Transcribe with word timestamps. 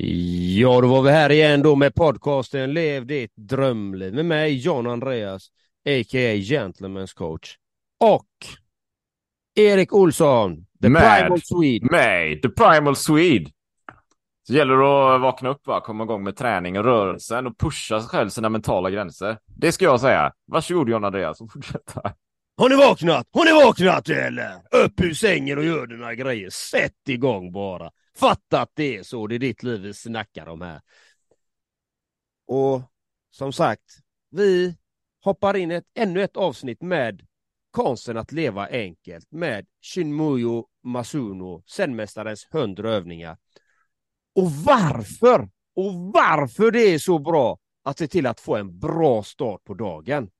Ja, 0.00 0.80
då 0.80 0.88
var 0.88 1.02
vi 1.02 1.10
här 1.10 1.32
igen 1.32 1.62
då 1.62 1.76
med 1.76 1.94
podcasten 1.94 2.72
Lev 2.72 3.06
ditt 3.06 3.32
drömliv 3.36 4.14
med 4.14 4.24
mig 4.24 4.58
John 4.58 4.86
Andreas, 4.86 5.48
a.k.a. 5.88 6.34
Gentlemen's 6.34 7.14
coach. 7.14 7.56
Och 8.00 8.26
Erik 9.54 9.92
Olsson, 9.92 10.66
the 10.82 10.88
Med. 10.88 11.20
primal 11.20 11.40
Swede. 11.42 11.86
Mig, 11.90 12.40
the 12.40 12.48
primal 12.48 12.96
Swede. 12.96 13.50
Så 14.46 14.52
gäller 14.52 14.76
det 14.76 15.14
att 15.14 15.20
vakna 15.20 15.48
upp, 15.48 15.66
va? 15.66 15.80
komma 15.80 16.04
igång 16.04 16.24
med 16.24 16.36
träning 16.36 16.78
och 16.78 16.84
rörelsen 16.84 17.46
och 17.46 17.58
pusha 17.58 18.00
sig 18.00 18.08
själv 18.08 18.28
sina 18.28 18.48
mentala 18.48 18.90
gränser. 18.90 19.38
Det 19.46 19.72
ska 19.72 19.84
jag 19.84 20.00
säga. 20.00 20.32
Varsågod 20.46 20.88
John 20.88 21.04
Andreas 21.04 21.40
och 21.40 21.52
fortsätta. 21.52 22.12
Har 22.58 22.68
ni 22.68 22.76
vaknat? 22.76 23.28
Har 23.32 23.44
ni 23.44 23.52
vaknat 23.52 24.08
eller? 24.08 24.62
Upp 24.70 25.00
ur 25.00 25.14
sängen 25.14 25.58
och 25.58 25.64
gör 25.64 25.86
dina 25.86 26.14
grejer. 26.14 26.50
Sätt 26.50 27.08
igång 27.08 27.52
bara. 27.52 27.90
Fatta 28.16 28.60
att 28.60 28.70
det 28.74 28.96
är 28.96 29.02
så. 29.02 29.26
Det 29.26 29.34
är 29.34 29.38
ditt 29.38 29.62
liv 29.62 29.80
vi 29.80 29.94
snackar 29.94 30.48
om 30.48 30.60
här. 30.60 30.80
Och 32.46 32.82
som 33.30 33.52
sagt, 33.52 33.82
vi 34.30 34.76
hoppar 35.24 35.56
in 35.56 35.70
i 35.70 35.74
ett, 35.74 35.84
ännu 35.94 36.22
ett 36.22 36.36
avsnitt 36.36 36.82
med 36.82 37.26
konsten 37.70 38.16
att 38.16 38.32
leva 38.32 38.68
enkelt 38.68 39.32
med 39.32 39.66
Shinmuyo 39.82 40.66
Masuno, 40.84 41.62
senmästarens 41.66 42.46
hundra 42.50 42.90
övningar. 42.90 43.36
Och 44.34 44.52
varför? 44.52 45.48
Och 45.76 45.94
varför 45.94 46.70
det 46.70 46.94
är 46.94 46.98
så 46.98 47.18
bra 47.18 47.58
att 47.84 47.98
se 47.98 48.08
till 48.08 48.26
att 48.26 48.40
få 48.40 48.56
en 48.56 48.78
bra 48.78 49.22
start 49.22 49.64
på 49.64 49.74
dagen. 49.74 50.30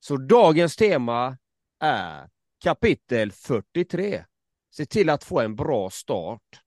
Så 0.00 0.16
dagens 0.16 0.76
tema 0.76 1.38
är 1.80 2.28
kapitel 2.64 3.32
43. 3.32 4.24
Se 4.70 4.86
till 4.86 5.10
att 5.10 5.24
få 5.24 5.40
en 5.40 5.56
bra 5.56 5.90
start. 5.90 6.62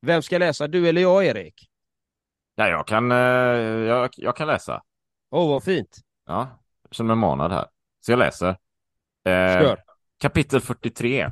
Vem 0.00 0.22
ska 0.22 0.38
läsa, 0.38 0.66
du 0.66 0.88
eller 0.88 1.02
jag 1.02 1.24
Erik? 1.26 1.70
Ja, 2.54 2.68
jag 2.68 2.86
kan, 2.86 3.12
eh, 3.12 3.18
jag, 3.18 4.10
jag 4.16 4.36
kan 4.36 4.46
läsa. 4.46 4.82
Åh, 5.30 5.44
oh, 5.44 5.50
vad 5.50 5.64
fint. 5.64 5.98
Ja, 6.26 6.62
jag 6.82 6.94
känner 6.94 7.14
mig 7.14 7.20
manad 7.20 7.52
här. 7.52 7.66
Så 8.00 8.12
jag 8.12 8.18
läser. 8.18 8.56
Eh, 9.24 9.74
kapitel 10.18 10.60
43. 10.60 11.30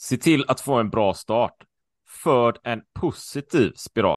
Se 0.00 0.16
till 0.16 0.44
att 0.48 0.60
få 0.60 0.74
en 0.74 0.90
bra 0.90 1.14
start. 1.14 1.64
För 2.22 2.58
en 2.62 2.82
positiv 3.00 3.72
spiral. 3.76 4.16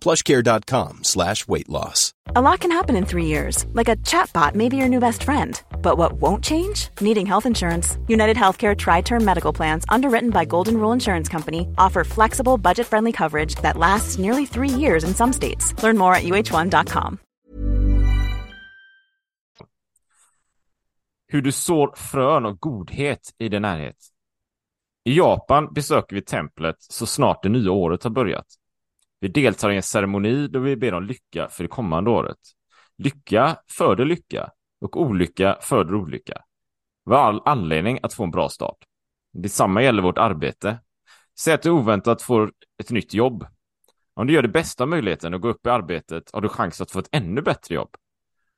plushcare.com 0.00 1.04
slash 1.04 1.46
weight 1.46 1.68
loss. 1.68 2.12
A 2.34 2.40
lot 2.40 2.60
can 2.60 2.70
happen 2.70 2.96
in 2.96 3.06
three 3.06 3.26
years, 3.26 3.64
like 3.72 3.88
a 3.88 3.96
chatbot 3.96 4.54
may 4.54 4.68
be 4.68 4.76
your 4.76 4.88
new 4.88 5.00
best 5.00 5.22
friend. 5.22 5.62
But 5.82 5.98
what 5.98 6.20
won't 6.20 6.44
change? 6.44 6.88
Needing 7.00 7.26
health 7.26 7.46
insurance. 7.46 7.98
United 8.08 8.36
Healthcare 8.36 8.76
Tri 8.76 9.02
Term 9.02 9.24
Medical 9.24 9.52
Plans, 9.52 9.84
underwritten 9.88 10.30
by 10.30 10.44
Golden 10.44 10.74
Rule 10.78 10.92
Insurance 10.92 11.28
Company, 11.28 11.68
offer 11.78 12.04
flexible, 12.04 12.58
budget 12.58 12.86
friendly 12.86 13.12
coverage 13.12 13.54
that 13.62 13.76
lasts 13.78 14.18
nearly 14.18 14.46
three 14.46 14.80
years 14.80 15.04
in 15.04 15.14
some 15.14 15.32
states. 15.32 15.74
Learn 15.82 15.96
more 15.96 16.14
at 16.14 16.24
uh1.com. 16.24 17.18
Hur 21.28 21.40
du 21.40 21.52
sår 21.52 21.92
frön 21.96 22.46
av 22.46 22.58
godhet 22.58 23.34
i 23.38 23.48
din 23.48 23.62
närhet. 23.62 23.96
I 25.04 25.16
Japan 25.16 25.72
besöker 25.74 26.16
vi 26.16 26.22
templet 26.22 26.76
så 26.78 27.06
snart 27.06 27.42
det 27.42 27.48
nya 27.48 27.70
året 27.70 28.04
har 28.04 28.10
börjat. 28.10 28.46
Vi 29.20 29.28
deltar 29.28 29.70
i 29.70 29.76
en 29.76 29.82
ceremoni 29.82 30.48
då 30.48 30.58
vi 30.58 30.76
ber 30.76 30.94
om 30.94 31.04
lycka 31.04 31.48
för 31.48 31.64
det 31.64 31.68
kommande 31.68 32.10
året. 32.10 32.38
Lycka 32.98 33.56
föder 33.68 34.04
lycka 34.04 34.50
och 34.80 35.00
olycka 35.00 35.58
föder 35.60 35.94
olycka. 35.94 36.42
Vi 37.04 37.14
har 37.14 37.20
all 37.20 37.42
anledning 37.44 37.98
att 38.02 38.14
få 38.14 38.24
en 38.24 38.30
bra 38.30 38.48
start. 38.48 38.76
Detsamma 39.32 39.82
gäller 39.82 40.02
vårt 40.02 40.18
arbete. 40.18 40.78
Säg 41.38 41.54
att 41.54 41.62
du 41.62 41.70
oväntat 41.70 42.22
får 42.22 42.52
ett 42.78 42.90
nytt 42.90 43.14
jobb. 43.14 43.46
Om 44.14 44.26
du 44.26 44.32
gör 44.32 44.42
det 44.42 44.48
bästa 44.48 44.86
möjligheten 44.86 45.34
att 45.34 45.40
gå 45.40 45.48
upp 45.48 45.66
i 45.66 45.70
arbetet 45.70 46.30
har 46.32 46.40
du 46.40 46.48
chans 46.48 46.80
att 46.80 46.90
få 46.90 46.98
ett 46.98 47.08
ännu 47.12 47.42
bättre 47.42 47.74
jobb. 47.74 47.96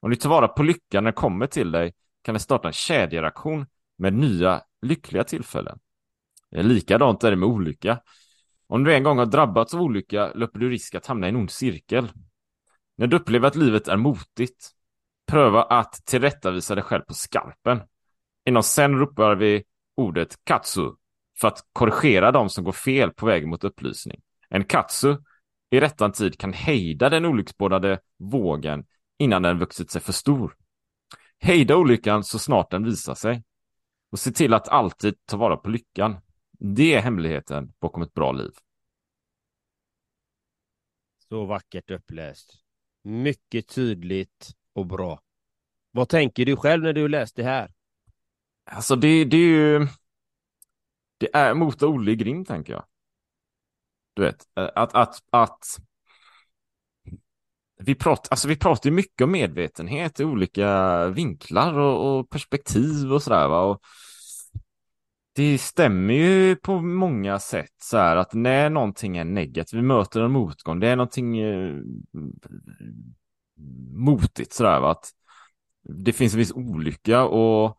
Om 0.00 0.10
du 0.10 0.16
tar 0.16 0.30
vara 0.30 0.48
på 0.48 0.62
lyckan 0.62 1.04
när 1.04 1.12
den 1.12 1.12
kommer 1.12 1.46
till 1.46 1.70
dig 1.72 1.92
kan 2.22 2.34
det 2.34 2.40
starta 2.40 2.68
en 2.68 2.72
kedjereaktion 2.72 3.66
med 3.98 4.12
nya 4.12 4.62
lyckliga 4.82 5.24
tillfällen. 5.24 5.78
Likadant 6.50 7.24
är 7.24 7.30
det 7.30 7.36
med 7.36 7.48
olycka. 7.48 8.00
Om 8.68 8.84
du 8.84 8.94
en 8.94 9.02
gång 9.02 9.18
har 9.18 9.26
drabbats 9.26 9.74
av 9.74 9.82
olycka 9.82 10.32
löper 10.34 10.58
du 10.58 10.70
risk 10.70 10.94
att 10.94 11.06
hamna 11.06 11.26
i 11.26 11.30
en 11.30 11.36
ond 11.36 11.50
cirkel. 11.50 12.08
När 12.96 13.06
du 13.06 13.16
upplever 13.16 13.48
att 13.48 13.56
livet 13.56 13.88
är 13.88 13.96
motigt, 13.96 14.70
pröva 15.26 15.62
att 15.62 15.92
tillrättavisa 16.06 16.74
dig 16.74 16.84
själv 16.84 17.02
på 17.02 17.14
skarpen. 17.14 17.80
Inom 18.44 18.62
sen 18.62 18.98
ropar 18.98 19.34
vi 19.34 19.64
ordet 19.96 20.44
katsu 20.44 20.92
för 21.40 21.48
att 21.48 21.64
korrigera 21.72 22.32
de 22.32 22.48
som 22.48 22.64
går 22.64 22.72
fel 22.72 23.10
på 23.10 23.26
väg 23.26 23.46
mot 23.46 23.64
upplysning. 23.64 24.20
En 24.48 24.64
katsu 24.64 25.16
i 25.70 25.80
rättan 25.80 26.12
tid 26.12 26.38
kan 26.38 26.52
hejda 26.52 27.08
den 27.08 27.24
olycksbådade 27.24 27.98
vågen 28.18 28.84
innan 29.18 29.42
den 29.42 29.58
vuxit 29.58 29.90
sig 29.90 30.02
för 30.02 30.12
stor. 30.12 30.56
Hejda 31.40 31.76
olyckan 31.76 32.24
så 32.24 32.38
snart 32.38 32.70
den 32.70 32.84
visar 32.84 33.14
sig. 33.14 33.44
Och 34.12 34.18
se 34.18 34.30
till 34.30 34.54
att 34.54 34.68
alltid 34.68 35.14
ta 35.26 35.36
vara 35.36 35.56
på 35.56 35.70
lyckan. 35.70 36.16
Det 36.58 36.94
är 36.94 37.00
hemligheten 37.00 37.72
bakom 37.80 38.02
ett 38.02 38.14
bra 38.14 38.32
liv. 38.32 38.50
Så 41.28 41.44
vackert 41.44 41.90
uppläst. 41.90 42.54
Mycket 43.02 43.68
tydligt 43.68 44.54
och 44.72 44.86
bra. 44.86 45.22
Vad 45.90 46.08
tänker 46.08 46.46
du 46.46 46.56
själv 46.56 46.82
när 46.82 46.92
du 46.92 47.08
läst 47.08 47.36
det 47.36 47.42
här? 47.42 47.74
Alltså 48.64 48.96
det, 48.96 49.24
det 49.24 49.36
är 49.36 49.40
ju... 49.40 49.86
Det 51.18 51.36
är 51.36 51.54
mot 51.54 51.82
Olle 51.82 52.14
grind, 52.14 52.46
tänker 52.46 52.72
jag. 52.72 52.84
Du 54.14 54.22
vet, 54.22 54.48
att... 54.54 54.94
att, 54.94 55.22
att 55.30 55.78
vi, 57.78 57.94
pratar, 57.94 58.28
alltså 58.30 58.48
vi 58.48 58.56
pratar 58.56 58.90
mycket 58.90 59.24
om 59.24 59.32
medvetenhet 59.32 60.20
i 60.20 60.24
olika 60.24 61.06
vinklar 61.08 61.78
och, 61.78 62.18
och 62.18 62.30
perspektiv 62.30 63.12
och 63.12 63.22
sådär. 63.22 63.48
Va? 63.48 63.60
Och 63.60 63.82
det 65.38 65.58
stämmer 65.58 66.14
ju 66.14 66.56
på 66.56 66.80
många 66.80 67.38
sätt 67.38 67.74
så 67.82 67.96
här 67.96 68.16
att 68.16 68.34
när 68.34 68.70
någonting 68.70 69.16
är 69.16 69.24
negativt, 69.24 69.78
vi 69.78 69.82
möter 69.82 70.20
en 70.20 70.30
motgång, 70.30 70.80
det 70.80 70.88
är 70.88 70.96
någonting 70.96 71.38
eh, 71.38 71.74
motigt 73.92 74.52
sådär 74.52 74.80
va, 74.80 74.90
att 74.90 75.10
det 75.82 76.12
finns 76.12 76.32
en 76.32 76.38
viss 76.38 76.52
olycka 76.52 77.24
och 77.24 77.78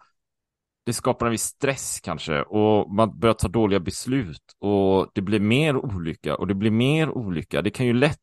det 0.86 0.94
skapar 0.94 1.26
en 1.26 1.32
viss 1.32 1.44
stress 1.44 2.00
kanske 2.04 2.42
och 2.42 2.94
man 2.94 3.20
börjar 3.20 3.34
ta 3.34 3.48
dåliga 3.48 3.80
beslut 3.80 4.56
och 4.60 5.12
det 5.14 5.22
blir 5.22 5.40
mer 5.40 5.76
olycka 5.76 6.36
och 6.36 6.48
det 6.48 6.56
blir 6.56 6.72
mer 6.72 7.10
olycka. 7.10 7.62
Det 7.62 7.70
kan 7.70 7.86
ju 7.86 7.94
lätt 7.94 8.20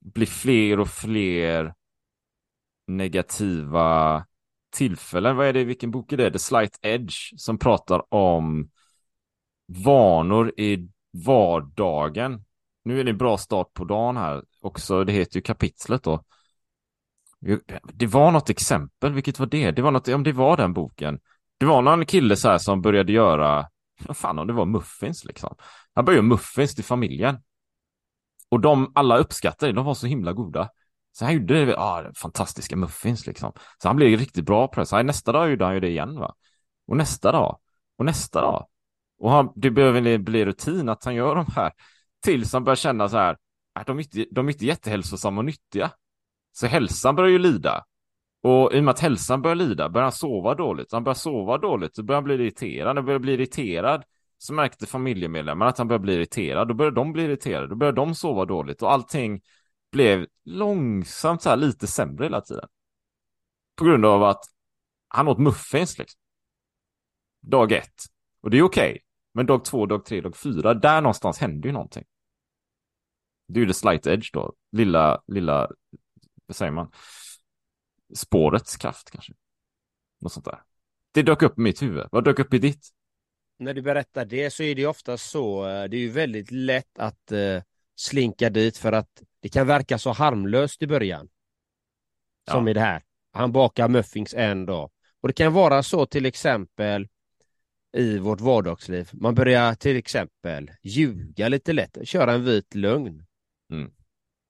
bli 0.00 0.26
fler 0.26 0.80
och 0.80 0.88
fler 0.88 1.74
negativa 2.86 4.26
tillfällen. 4.74 5.36
Vad 5.36 5.46
är 5.46 5.52
det, 5.52 5.64
vilken 5.64 5.90
bok 5.90 6.12
är 6.12 6.16
det? 6.16 6.30
The 6.30 6.38
Slight 6.38 6.78
Edge 6.82 7.14
som 7.36 7.58
pratar 7.58 8.14
om 8.14 8.70
vanor 9.84 10.52
i 10.56 10.88
vardagen. 11.26 12.44
Nu 12.84 13.00
är 13.00 13.04
det 13.04 13.10
en 13.10 13.18
bra 13.18 13.38
start 13.38 13.72
på 13.74 13.84
dagen 13.84 14.16
här 14.16 14.42
också. 14.60 15.04
Det 15.04 15.12
heter 15.12 15.36
ju 15.36 15.42
kapitlet 15.42 16.02
då. 16.02 16.24
Det 17.92 18.06
var 18.06 18.30
något 18.30 18.50
exempel, 18.50 19.12
vilket 19.12 19.38
var 19.38 19.46
det? 19.46 19.70
Det 19.70 19.82
var 19.82 19.90
något, 19.90 20.08
om 20.08 20.22
det 20.22 20.32
var 20.32 20.56
den 20.56 20.72
boken. 20.72 21.20
Det 21.58 21.66
var 21.66 21.82
någon 21.82 22.06
kille 22.06 22.36
så 22.36 22.48
här 22.48 22.58
som 22.58 22.82
började 22.82 23.12
göra 23.12 23.68
Vad 24.06 24.16
fan 24.16 24.38
om 24.38 24.46
det 24.46 24.52
var 24.52 24.66
muffins 24.66 25.24
liksom. 25.24 25.56
Han 25.94 26.04
började 26.04 26.18
göra 26.18 26.28
muffins 26.28 26.74
till 26.74 26.84
familjen. 26.84 27.36
Och 28.48 28.60
de 28.60 28.92
alla 28.94 29.18
uppskattade 29.18 29.72
det, 29.72 29.76
de 29.76 29.84
var 29.84 29.94
så 29.94 30.06
himla 30.06 30.32
goda. 30.32 30.68
Så 31.16 31.24
han 31.24 31.34
gjorde 31.34 31.64
det, 31.64 31.76
ah, 31.78 32.12
fantastiska 32.16 32.76
muffins 32.76 33.26
liksom. 33.26 33.52
Så 33.82 33.88
han 33.88 33.96
blev 33.96 34.18
riktigt 34.18 34.44
bra 34.44 34.68
på 34.68 34.80
det. 34.80 34.86
Så 34.86 35.02
nästa 35.02 35.32
dag 35.32 35.50
gjorde 35.50 35.64
han 35.64 35.74
ju 35.74 35.80
det 35.80 35.88
igen 35.88 36.20
va. 36.20 36.34
Och 36.86 36.96
nästa 36.96 37.32
dag. 37.32 37.58
Och 37.98 38.04
nästa 38.04 38.40
dag. 38.40 38.66
Och 39.18 39.30
han, 39.30 39.52
det 39.56 39.70
behöver 39.70 40.18
bli 40.18 40.44
rutin 40.44 40.88
att 40.88 41.04
han 41.04 41.14
gör 41.14 41.34
de 41.34 41.46
här. 41.56 41.72
Tills 42.24 42.52
han 42.52 42.64
börjar 42.64 42.76
känna 42.76 43.08
så 43.08 43.16
här. 43.16 43.36
Att 43.74 43.86
de, 43.86 43.98
är 43.98 44.02
inte, 44.02 44.26
de 44.30 44.48
är 44.48 44.52
inte 44.52 44.66
jättehälsosamma 44.66 45.40
och 45.40 45.44
nyttiga. 45.44 45.90
Så 46.52 46.66
hälsan 46.66 47.16
börjar 47.16 47.30
ju 47.30 47.38
lida. 47.38 47.84
Och 48.42 48.74
i 48.74 48.80
och 48.80 48.84
med 48.84 48.92
att 48.92 49.00
hälsan 49.00 49.42
börjar 49.42 49.54
lida 49.54 49.88
börjar 49.88 50.04
han 50.04 50.12
sova 50.12 50.54
dåligt. 50.54 50.92
Han 50.92 51.04
börjar 51.04 51.14
sova 51.14 51.58
dåligt, 51.58 51.94
då 51.94 52.02
börjar 52.02 52.16
han 52.16 52.24
bli 52.24 52.34
irriterad. 52.34 52.86
När 52.86 52.94
han 52.94 53.04
börjar 53.04 53.18
bli 53.18 53.32
irriterad 53.32 54.02
så 54.38 54.52
märkte 54.52 54.86
familjemedlemmarna 54.86 55.68
att 55.68 55.78
han 55.78 55.88
började 55.88 56.02
bli 56.02 56.14
irriterad. 56.14 56.68
Då 56.68 56.74
började 56.74 56.96
de 56.96 57.12
bli 57.12 57.24
irriterade. 57.24 57.66
Då 57.66 57.74
började 57.74 58.00
de 58.00 58.14
sova 58.14 58.44
dåligt 58.44 58.82
och 58.82 58.92
allting 58.92 59.40
blev 59.94 60.26
långsamt 60.44 61.42
så 61.42 61.48
här 61.48 61.56
lite 61.56 61.86
sämre 61.86 62.24
hela 62.24 62.40
tiden. 62.40 62.68
På 63.76 63.84
grund 63.84 64.04
av 64.04 64.22
att 64.22 64.44
han 65.08 65.28
åt 65.28 65.38
muffins 65.38 65.98
liksom. 65.98 66.20
Dag 67.40 67.72
ett. 67.72 68.02
Och 68.40 68.50
det 68.50 68.58
är 68.58 68.62
okej. 68.62 68.90
Okay. 68.90 69.00
Men 69.34 69.46
dag 69.46 69.64
två, 69.64 69.86
dag 69.86 70.04
tre, 70.04 70.20
dag 70.20 70.36
fyra, 70.36 70.74
där 70.74 71.00
någonstans 71.00 71.38
händer 71.38 71.68
ju 71.68 71.72
någonting. 71.72 72.04
Det 73.48 73.60
är 73.60 73.60
ju 73.60 73.66
the 73.66 73.74
slight 73.74 74.06
edge 74.06 74.30
då. 74.32 74.54
Lilla, 74.72 75.22
lilla, 75.26 75.70
vad 76.46 76.56
säger 76.56 76.72
man? 76.72 76.92
Spårets 78.14 78.76
kraft 78.76 79.10
kanske. 79.10 79.32
Något 80.20 80.32
sånt 80.32 80.44
där. 80.44 80.62
Det 81.12 81.22
dök 81.22 81.42
upp 81.42 81.58
i 81.58 81.60
mitt 81.60 81.82
huvud. 81.82 82.06
Vad 82.12 82.24
dök 82.24 82.38
upp 82.38 82.54
i 82.54 82.58
ditt? 82.58 82.88
När 83.58 83.74
du 83.74 83.82
berättar 83.82 84.24
det 84.24 84.50
så 84.50 84.62
är 84.62 84.74
det 84.74 84.86
ofta 84.86 85.16
så. 85.16 85.68
Eh, 85.68 85.84
det 85.84 85.96
är 85.96 86.00
ju 86.00 86.10
väldigt 86.10 86.50
lätt 86.50 86.98
att 86.98 87.32
eh 87.32 87.62
slinka 87.96 88.50
dit 88.50 88.78
för 88.78 88.92
att 88.92 89.22
det 89.40 89.48
kan 89.48 89.66
verka 89.66 89.98
så 89.98 90.12
harmlöst 90.12 90.82
i 90.82 90.86
början. 90.86 91.28
Ja. 92.46 92.52
Som 92.52 92.68
i 92.68 92.72
det 92.72 92.80
här. 92.80 93.02
Han 93.32 93.52
bakar 93.52 93.88
muffins 93.88 94.34
en 94.34 94.66
dag. 94.66 94.90
Och 95.20 95.28
det 95.28 95.34
kan 95.34 95.52
vara 95.52 95.82
så 95.82 96.06
till 96.06 96.26
exempel 96.26 97.08
i 97.96 98.18
vårt 98.18 98.40
vardagsliv. 98.40 99.10
Man 99.12 99.34
börjar 99.34 99.74
till 99.74 99.96
exempel 99.96 100.70
ljuga 100.82 101.48
lite 101.48 101.72
lätt, 101.72 101.98
köra 102.08 102.32
en 102.32 102.44
vit 102.44 102.74
lögn. 102.74 103.26
Mm. 103.70 103.92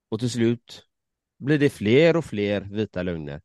Och 0.09 0.21
till 0.21 0.31
slut 0.31 0.87
blir 1.39 1.59
det 1.59 1.71
fler 1.71 2.17
och 2.17 2.25
fler 2.25 2.61
vita 2.61 3.03
lögner. 3.03 3.43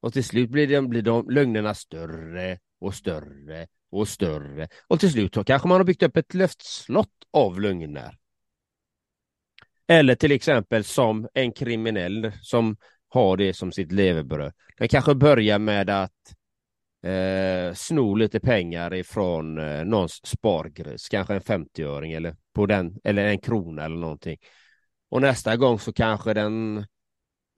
Och 0.00 0.12
till 0.12 0.24
slut 0.24 0.50
blir, 0.50 0.66
de, 0.66 0.88
blir 0.88 1.02
de 1.02 1.30
lögnerna 1.30 1.74
större 1.74 2.58
och 2.80 2.94
större 2.94 3.66
och 3.90 4.08
större. 4.08 4.68
Och 4.86 5.00
till 5.00 5.12
slut 5.12 5.46
kanske 5.46 5.68
man 5.68 5.76
har 5.76 5.84
byggt 5.84 6.02
upp 6.02 6.16
ett 6.16 6.34
luftslott 6.34 7.24
av 7.30 7.60
lögner. 7.60 8.18
Eller 9.88 10.14
till 10.14 10.32
exempel 10.32 10.84
som 10.84 11.28
en 11.34 11.52
kriminell 11.52 12.32
som 12.42 12.76
har 13.08 13.36
det 13.36 13.54
som 13.54 13.72
sitt 13.72 13.92
levebröd. 13.92 14.52
Den 14.78 14.88
kanske 14.88 15.14
börjar 15.14 15.58
med 15.58 15.90
att 15.90 16.12
eh, 17.02 17.74
sno 17.74 18.14
lite 18.14 18.40
pengar 18.40 18.94
ifrån 18.94 19.58
eh, 19.58 19.84
någons 19.84 20.26
spargris, 20.26 21.08
kanske 21.08 21.34
en 21.34 21.40
50-öring 21.40 22.12
eller, 22.12 22.36
på 22.54 22.66
den, 22.66 22.96
eller 23.04 23.24
en 23.24 23.38
krona 23.38 23.84
eller 23.84 23.96
någonting. 23.96 24.38
Och 25.10 25.20
nästa 25.20 25.56
gång 25.56 25.78
så 25.78 25.92
kanske 25.92 26.34
den 26.34 26.78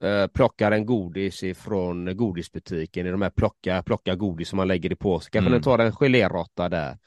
eh, 0.03 0.27
plockar 0.27 0.71
en 0.71 0.85
godis 0.85 1.43
ifrån 1.43 2.17
godisbutiken 2.17 3.07
i 3.07 3.11
de 3.11 3.21
här 3.21 3.29
plocka, 3.29 3.83
plocka 3.83 4.15
godis 4.15 4.49
som 4.49 4.57
man 4.57 4.67
lägger 4.67 4.91
i 4.91 4.95
påse. 4.95 5.29
Kanske 5.31 5.47
mm. 5.47 5.53
den 5.53 5.63
tar 5.63 5.79
en 5.79 5.91
geléråtta 5.91 6.69
där. 6.69 6.97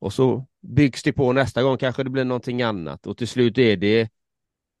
Och 0.00 0.12
så 0.12 0.46
byggs 0.62 1.02
det 1.02 1.12
på 1.12 1.32
nästa 1.32 1.62
gång 1.62 1.78
kanske 1.78 2.04
det 2.04 2.10
blir 2.10 2.24
någonting 2.24 2.62
annat 2.62 3.06
och 3.06 3.16
till 3.16 3.28
slut 3.28 3.58
är 3.58 3.76
det 3.76 4.08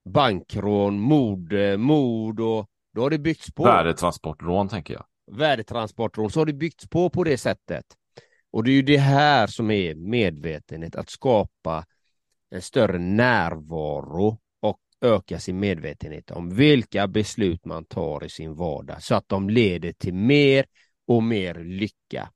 bankrån, 0.04 1.00
mord, 1.00 1.52
eh, 1.52 1.76
mord 1.76 2.40
och 2.40 2.66
då 2.94 3.02
har 3.02 3.10
det 3.10 3.18
byggts 3.18 3.52
på. 3.52 3.64
Värdetransportrån 3.64 4.68
tänker 4.68 4.94
jag. 4.94 5.04
Värdetransportrån, 5.32 6.30
så 6.30 6.40
har 6.40 6.46
det 6.46 6.52
byggts 6.52 6.88
på 6.88 7.10
på 7.10 7.24
det 7.24 7.38
sättet. 7.38 7.84
Och 8.50 8.64
det 8.64 8.70
är 8.70 8.74
ju 8.74 8.82
det 8.82 8.98
här 8.98 9.46
som 9.46 9.70
är 9.70 9.94
medvetenhet, 9.94 10.96
att 10.96 11.10
skapa 11.10 11.84
en 12.50 12.62
större 12.62 12.98
närvaro 12.98 14.38
och 14.60 14.78
öka 15.00 15.38
sin 15.38 15.60
medvetenhet 15.60 16.30
om 16.30 16.54
vilka 16.54 17.06
beslut 17.06 17.64
man 17.64 17.84
tar 17.84 18.24
i 18.24 18.28
sin 18.28 18.54
vardag 18.54 19.02
så 19.02 19.14
att 19.14 19.28
de 19.28 19.50
leder 19.50 19.92
till 19.92 20.14
mer 20.14 20.66
och 21.06 21.22
mer 21.22 21.54
lycka. 21.54 22.30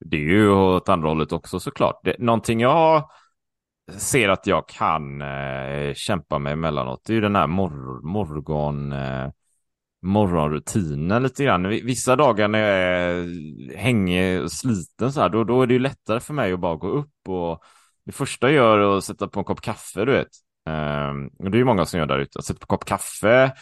Det 0.00 0.16
är 0.16 0.20
ju 0.20 0.50
åt 0.50 0.88
andra 0.88 1.08
hållet 1.08 1.32
också 1.32 1.60
såklart. 1.60 2.00
Det, 2.04 2.18
någonting 2.18 2.60
jag 2.60 3.10
ser 3.92 4.28
att 4.28 4.46
jag 4.46 4.68
kan 4.68 5.22
eh, 5.22 5.94
kämpa 5.94 6.38
med 6.38 6.52
emellanåt. 6.52 7.00
Det 7.04 7.12
är 7.12 7.14
ju 7.14 7.20
den 7.20 7.36
här 7.36 7.46
mor 7.46 8.02
morgon, 8.02 8.92
eh, 8.92 9.30
morgonrutinen 10.02 11.22
lite 11.22 11.44
grann. 11.44 11.68
Vissa 11.68 12.16
dagar 12.16 12.48
när 12.48 12.58
jag 12.58 12.78
är 12.78 13.76
hängig 13.76 14.42
och 14.42 14.52
sliten 14.52 15.12
så 15.12 15.20
här, 15.20 15.28
då, 15.28 15.44
då 15.44 15.62
är 15.62 15.66
det 15.66 15.74
ju 15.74 15.80
lättare 15.80 16.20
för 16.20 16.34
mig 16.34 16.52
att 16.52 16.60
bara 16.60 16.76
gå 16.76 16.88
upp 16.88 17.28
och 17.28 17.62
det 18.06 18.12
första 18.12 18.46
jag 18.46 18.54
gör 18.54 18.78
är 18.78 18.98
att 18.98 19.04
sätta 19.04 19.28
på 19.28 19.40
en 19.40 19.44
kopp 19.44 19.60
kaffe, 19.60 20.04
du 20.04 20.12
vet. 20.12 20.28
Eh, 20.68 21.10
och 21.38 21.50
det 21.50 21.56
är 21.56 21.58
ju 21.58 21.64
många 21.64 21.86
som 21.86 22.00
gör 22.00 22.06
där 22.06 22.18
ute. 22.18 22.38
Att 22.38 22.44
sätta 22.44 22.58
på 22.58 22.64
en 22.64 22.78
kopp 22.78 22.84
kaffe, 22.84 23.52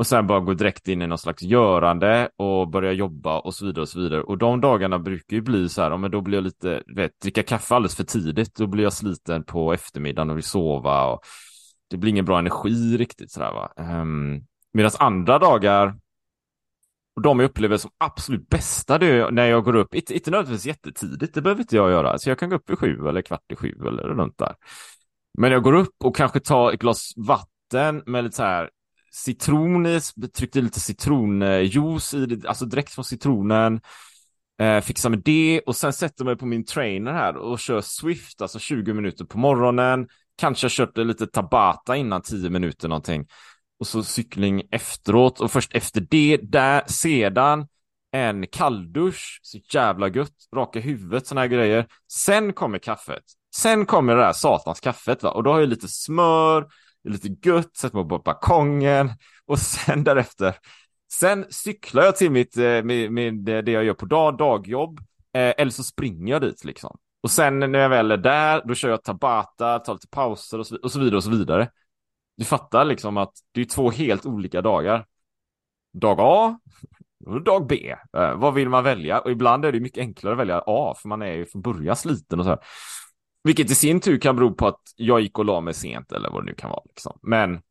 och 0.00 0.06
sen 0.06 0.26
bara 0.26 0.40
gå 0.40 0.54
direkt 0.54 0.88
in 0.88 1.02
i 1.02 1.06
någon 1.06 1.18
slags 1.18 1.42
görande 1.42 2.30
och 2.36 2.68
börja 2.68 2.92
jobba 2.92 3.38
och 3.38 3.54
så 3.54 3.66
vidare 3.66 3.82
och 3.82 3.88
så 3.88 4.00
vidare. 4.00 4.22
Och 4.22 4.38
de 4.38 4.60
dagarna 4.60 4.98
brukar 4.98 5.36
ju 5.36 5.40
bli 5.40 5.68
så 5.68 5.82
här, 5.82 5.96
men 5.96 6.10
då 6.10 6.20
blir 6.20 6.38
jag 6.38 6.44
lite, 6.44 6.82
vet, 6.96 7.20
dricka 7.20 7.42
kaffe 7.42 7.74
alldeles 7.74 7.96
för 7.96 8.04
tidigt, 8.04 8.54
då 8.54 8.66
blir 8.66 8.84
jag 8.84 8.92
sliten 8.92 9.44
på 9.44 9.72
eftermiddagen 9.72 10.30
och 10.30 10.36
vill 10.36 10.44
sova 10.44 11.06
och 11.06 11.20
det 11.90 11.96
blir 11.96 12.10
ingen 12.10 12.24
bra 12.24 12.38
energi 12.38 12.96
riktigt 12.96 13.30
sådär 13.30 13.52
va. 13.52 13.72
Ehm, 13.76 14.00
um, 14.00 14.46
Medan 14.72 14.90
andra 14.98 15.38
dagar, 15.38 15.94
och 17.16 17.22
de 17.22 17.40
jag 17.40 17.50
upplever 17.50 17.76
som 17.76 17.90
absolut 17.98 18.48
bästa, 18.48 18.98
det 18.98 19.06
är 19.06 19.30
när 19.30 19.46
jag 19.46 19.64
går 19.64 19.76
upp, 19.76 19.94
inte, 19.94 20.14
inte 20.14 20.30
nödvändigtvis 20.30 20.66
jättetidigt, 20.66 21.34
det 21.34 21.42
behöver 21.42 21.60
inte 21.60 21.76
jag 21.76 21.90
göra, 21.90 22.18
så 22.18 22.30
jag 22.30 22.38
kan 22.38 22.50
gå 22.50 22.56
upp 22.56 22.70
vid 22.70 22.78
sju 22.78 23.08
eller 23.08 23.22
kvart 23.22 23.52
i 23.52 23.56
sju 23.56 23.74
eller 23.86 24.02
runt 24.02 24.38
där. 24.38 24.54
Men 25.38 25.52
jag 25.52 25.62
går 25.62 25.72
upp 25.72 25.94
och 26.04 26.16
kanske 26.16 26.40
tar 26.40 26.72
ett 26.72 26.80
glas 26.80 27.12
vatten 27.16 28.02
med 28.06 28.24
lite 28.24 28.36
så 28.36 28.42
här 28.42 28.70
citron 29.10 29.86
i, 29.86 30.00
tryckte 30.34 30.60
lite 30.60 30.80
citronjuice 30.80 32.14
i 32.14 32.26
det, 32.26 32.48
alltså 32.48 32.64
direkt 32.64 32.94
från 32.94 33.04
citronen. 33.04 33.80
Eh, 34.60 34.80
fixar 34.80 35.10
med 35.10 35.22
det 35.24 35.60
och 35.66 35.76
sen 35.76 35.92
sätter 35.92 36.24
mig 36.24 36.36
på 36.36 36.46
min 36.46 36.64
trainer 36.64 37.12
här 37.12 37.36
och 37.36 37.58
kör 37.58 37.80
Swift, 37.80 38.40
alltså 38.40 38.58
20 38.58 38.92
minuter 38.92 39.24
på 39.24 39.38
morgonen. 39.38 40.08
Kanske 40.36 40.68
köpte 40.68 41.00
kört 41.00 41.06
lite 41.06 41.26
Tabata 41.26 41.96
innan 41.96 42.22
10 42.22 42.50
minuter 42.50 42.88
någonting. 42.88 43.26
Och 43.80 43.86
så 43.86 44.02
cykling 44.02 44.62
efteråt 44.70 45.40
och 45.40 45.50
först 45.50 45.74
efter 45.74 46.06
det, 46.10 46.36
där, 46.42 46.82
sedan 46.86 47.66
en 48.12 48.46
kalldusch, 48.46 49.40
så 49.42 49.58
jävla 49.72 50.08
gött, 50.08 50.34
raka 50.56 50.80
huvudet, 50.80 51.26
såna 51.26 51.40
här 51.40 51.48
grejer. 51.48 51.86
Sen 52.12 52.52
kommer 52.52 52.78
kaffet. 52.78 53.22
Sen 53.56 53.86
kommer 53.86 54.16
det 54.16 54.22
där 54.22 54.32
satans 54.32 54.80
kaffet 54.80 55.22
va, 55.22 55.30
och 55.30 55.42
då 55.42 55.52
har 55.52 55.60
jag 55.60 55.68
lite 55.68 55.88
smör, 55.88 56.66
det 57.02 57.08
är 57.08 57.12
lite 57.12 57.48
gött, 57.48 57.76
sätter 57.76 57.96
mig 57.96 58.08
på 58.08 58.18
balkongen 58.18 59.10
och 59.46 59.58
sen 59.58 60.04
därefter, 60.04 60.54
sen 61.12 61.46
cyklar 61.50 62.02
jag 62.02 62.16
till 62.16 62.30
mitt, 62.30 62.56
eh, 62.56 62.82
med, 62.82 63.12
med 63.12 63.44
det 63.44 63.72
jag 63.72 63.84
gör 63.84 63.94
på 63.94 64.06
dag, 64.06 64.38
dagjobb, 64.38 65.00
eh, 65.34 65.54
eller 65.58 65.70
så 65.70 65.82
springer 65.82 66.32
jag 66.32 66.42
dit 66.42 66.64
liksom. 66.64 66.98
Och 67.22 67.30
sen 67.30 67.58
när 67.58 67.78
jag 67.78 67.88
väl 67.88 68.10
är 68.10 68.16
där, 68.16 68.62
då 68.64 68.74
kör 68.74 68.88
jag 68.88 69.04
tabata, 69.04 69.78
tar 69.78 69.92
lite 69.92 70.08
pauser 70.08 70.58
och 70.58 70.66
så, 70.66 70.76
och 70.82 70.92
så 70.92 70.98
vidare 71.00 71.16
och 71.16 71.24
så 71.24 71.30
vidare. 71.30 71.70
Du 72.36 72.44
fattar 72.44 72.84
liksom 72.84 73.16
att 73.16 73.32
det 73.52 73.60
är 73.60 73.64
två 73.64 73.90
helt 73.90 74.26
olika 74.26 74.60
dagar. 74.62 75.06
Dag 75.92 76.16
A 76.20 76.58
och 77.26 77.42
dag 77.42 77.66
B. 77.66 77.94
Eh, 78.16 78.34
vad 78.34 78.54
vill 78.54 78.68
man 78.68 78.84
välja? 78.84 79.20
Och 79.20 79.30
ibland 79.30 79.64
är 79.64 79.72
det 79.72 79.80
mycket 79.80 80.00
enklare 80.00 80.34
att 80.34 80.40
välja 80.40 80.62
A, 80.66 80.94
för 80.98 81.08
man 81.08 81.22
är 81.22 81.32
ju 81.32 81.46
från 81.46 81.62
början 81.62 81.96
sliten 81.96 82.38
och 82.38 82.44
så 82.44 82.50
här. 82.50 82.60
Vilket 83.42 83.70
i 83.70 83.74
sin 83.74 84.00
tur 84.00 84.18
kan 84.18 84.36
bero 84.36 84.54
på 84.54 84.66
att 84.66 84.80
jag 84.96 85.20
gick 85.20 85.38
och 85.38 85.44
la 85.44 85.60
mig 85.60 85.74
sent 85.74 86.12
eller 86.12 86.30
vad 86.30 86.42
det 86.42 86.46
nu 86.46 86.54
kan 86.54 86.70
vara. 86.70 86.82
Liksom. 86.84 87.18
Men 87.22 87.62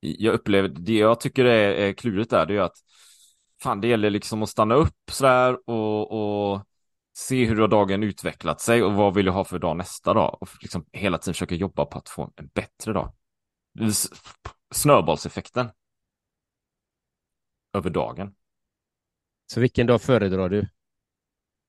jag 0.00 0.34
upplever, 0.34 0.68
det 0.68 0.98
jag 0.98 1.20
tycker 1.20 1.44
är, 1.44 1.92
klurigt 1.92 2.30
där, 2.30 2.46
det 2.46 2.56
är 2.56 2.60
att 2.60 2.76
fan, 3.62 3.80
det 3.80 3.88
gäller 3.88 4.10
liksom 4.10 4.42
att 4.42 4.48
stanna 4.48 4.74
upp 4.74 5.10
sådär 5.10 5.70
och, 5.70 6.10
och 6.12 6.66
se 7.16 7.44
hur 7.44 7.68
dagen 7.68 8.02
utvecklat 8.02 8.60
sig 8.60 8.82
och 8.82 8.94
vad 8.94 9.14
vill 9.14 9.26
jag 9.26 9.32
ha 9.32 9.44
för 9.44 9.58
dag 9.58 9.76
nästa 9.76 10.14
dag 10.14 10.38
och 10.40 10.48
liksom 10.60 10.86
hela 10.92 11.18
tiden 11.18 11.34
försöka 11.34 11.54
jobba 11.54 11.84
på 11.84 11.98
att 11.98 12.08
få 12.08 12.32
en 12.36 12.46
bättre 12.54 12.92
dag. 12.92 13.12
Snöbollseffekten. 14.74 15.68
Över 17.72 17.90
dagen. 17.90 18.34
Så 19.46 19.60
vilken 19.60 19.86
dag 19.86 20.02
föredrar 20.02 20.48
du? 20.48 20.68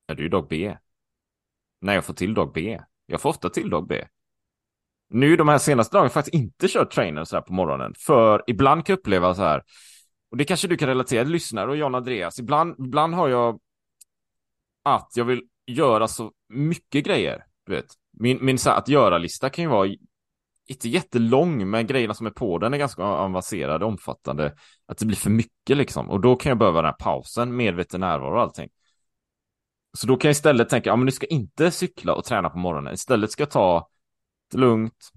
Ja, 0.05 0.13
det 0.13 0.22
är 0.22 0.24
ju 0.24 0.29
dag 0.29 0.48
B 0.48 0.77
när 1.85 1.93
jag 1.93 2.05
får 2.05 2.13
till 2.13 2.33
dag 2.33 2.51
B. 2.53 2.79
Jag 3.05 3.21
får 3.21 3.29
ofta 3.29 3.49
till 3.49 3.69
dag 3.69 3.87
B. 3.87 4.03
Nu 5.09 5.35
de 5.35 5.47
här 5.47 5.57
senaste 5.57 5.93
dagarna 5.93 6.03
har 6.03 6.05
jag 6.05 6.13
faktiskt 6.13 6.33
inte 6.33 6.67
kört 6.67 6.91
trainer 6.91 7.23
så 7.23 7.35
här 7.35 7.41
på 7.41 7.53
morgonen. 7.53 7.93
För 7.97 8.43
ibland 8.47 8.85
kan 8.85 8.93
jag 8.93 8.99
uppleva 8.99 9.35
så 9.35 9.41
här. 9.41 9.63
Och 10.31 10.37
det 10.37 10.45
kanske 10.45 10.67
du 10.67 10.77
kan 10.77 10.87
relatera, 10.87 11.23
till, 11.23 11.31
lyssnare 11.31 11.69
och 11.69 11.77
John 11.77 11.95
Andreas. 11.95 12.39
Ibland, 12.39 12.75
ibland 12.79 13.13
har 13.13 13.27
jag 13.27 13.59
att 14.83 15.11
jag 15.15 15.25
vill 15.25 15.41
göra 15.67 16.07
så 16.07 16.31
mycket 16.49 17.05
grejer. 17.05 17.43
Du 17.65 17.71
vet. 17.71 17.85
Min, 18.19 18.45
min 18.45 18.57
så 18.57 18.69
här, 18.69 18.77
att 18.77 18.87
göra-lista 18.87 19.49
kan 19.49 19.63
ju 19.63 19.69
vara 19.69 19.89
inte 20.67 20.89
jättelång, 20.89 21.69
men 21.69 21.87
grejerna 21.87 22.13
som 22.13 22.27
är 22.27 22.31
på 22.31 22.57
den 22.57 22.73
är 22.73 22.77
ganska 22.77 23.03
avancerade, 23.03 23.85
omfattande. 23.85 24.55
Att 24.85 24.97
det 24.97 25.05
blir 25.05 25.17
för 25.17 25.29
mycket 25.29 25.77
liksom. 25.77 26.09
Och 26.09 26.21
då 26.21 26.35
kan 26.35 26.49
jag 26.49 26.57
behöva 26.57 26.81
den 26.81 26.89
här 26.89 26.97
pausen, 26.99 27.55
medveten 27.55 28.01
närvaro 28.01 28.35
och 28.35 28.41
allting. 28.41 28.69
Så 29.95 30.07
då 30.07 30.17
kan 30.17 30.29
jag 30.29 30.31
istället 30.31 30.69
tänka, 30.69 30.89
ja 30.89 30.95
men 30.95 31.05
du 31.05 31.11
ska 31.11 31.25
inte 31.25 31.71
cykla 31.71 32.15
och 32.15 32.25
träna 32.25 32.49
på 32.49 32.57
morgonen. 32.57 32.93
Istället 32.93 33.31
ska 33.31 33.41
jag 33.41 33.51
ta 33.51 33.89
det 34.51 34.57
lugnt, 34.57 35.11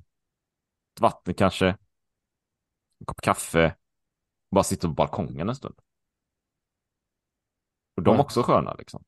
ett 0.94 1.00
vatten 1.00 1.34
kanske, 1.34 1.66
en 3.00 3.06
kopp 3.06 3.20
kaffe, 3.20 3.76
bara 4.50 4.64
sitta 4.64 4.88
på 4.88 4.94
balkongen 4.94 5.48
en 5.48 5.54
stund. 5.54 5.74
Och 7.96 8.02
de 8.02 8.16
är 8.16 8.20
också 8.20 8.42
sköna 8.42 8.74
liksom. 8.74 9.04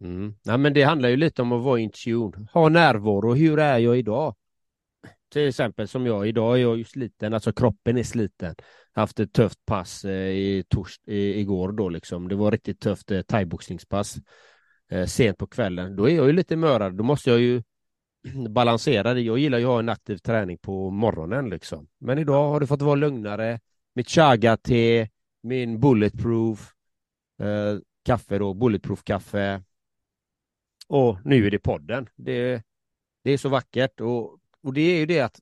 Mm. 0.00 0.34
Ja, 0.42 0.56
men 0.56 0.74
det 0.74 0.82
handlar 0.82 1.08
ju 1.08 1.16
lite 1.16 1.42
om 1.42 1.52
att 1.52 1.62
vara 1.62 1.80
in 1.80 1.90
tune. 1.90 2.48
Ha 2.52 2.68
närvaro. 2.68 3.34
Hur 3.34 3.58
är 3.58 3.78
jag 3.78 3.98
idag? 3.98 4.34
Till 5.30 5.48
exempel 5.48 5.88
som 5.88 6.06
jag. 6.06 6.28
Idag 6.28 6.56
är 6.56 6.62
jag 6.62 6.76
ju 6.76 6.84
sliten, 6.84 7.34
alltså 7.34 7.52
kroppen 7.52 7.98
är 7.98 8.02
sliten. 8.02 8.54
Haft 8.92 9.20
ett 9.20 9.32
tufft 9.32 9.66
pass 9.66 10.04
eh, 10.04 10.30
i 10.30 10.64
tors 10.68 11.00
i, 11.06 11.40
igår 11.40 11.72
då 11.72 11.88
liksom. 11.88 12.28
Det 12.28 12.34
var 12.34 12.50
riktigt 12.50 12.80
tufft 12.80 13.10
eh, 13.10 13.22
thaiboxningspass 13.22 14.16
eh, 14.90 15.06
sent 15.06 15.38
på 15.38 15.46
kvällen. 15.46 15.96
Då 15.96 16.08
är 16.08 16.16
jag 16.16 16.26
ju 16.26 16.32
lite 16.32 16.56
mörad. 16.56 16.96
Då 16.96 17.04
måste 17.04 17.30
jag 17.30 17.40
ju 17.40 17.62
balansera 18.48 19.14
det. 19.14 19.20
Jag 19.20 19.38
gillar 19.38 19.58
ju 19.58 19.64
att 19.64 19.70
ha 19.70 19.78
en 19.78 19.88
aktiv 19.88 20.16
träning 20.16 20.58
på 20.58 20.90
morgonen 20.90 21.50
liksom. 21.50 21.88
Men 21.98 22.18
idag 22.18 22.48
har 22.48 22.60
det 22.60 22.66
fått 22.66 22.82
vara 22.82 22.94
lugnare. 22.94 23.60
Mitt 23.94 24.08
chaga-te, 24.08 25.08
min 25.42 25.80
bulletproof 25.80 26.72
eh, 27.40 27.78
kaffe 28.04 28.38
då, 28.38 28.54
bulletproof 28.54 29.04
kaffe 29.04 29.62
och 30.88 31.18
nu 31.24 31.46
är 31.46 31.50
det 31.50 31.58
podden. 31.58 32.08
Det, 32.16 32.62
det 33.24 33.30
är 33.30 33.38
så 33.38 33.48
vackert 33.48 34.00
och, 34.00 34.39
och 34.62 34.72
det 34.72 34.80
är 34.80 34.98
ju 34.98 35.06
det 35.06 35.20
att 35.20 35.40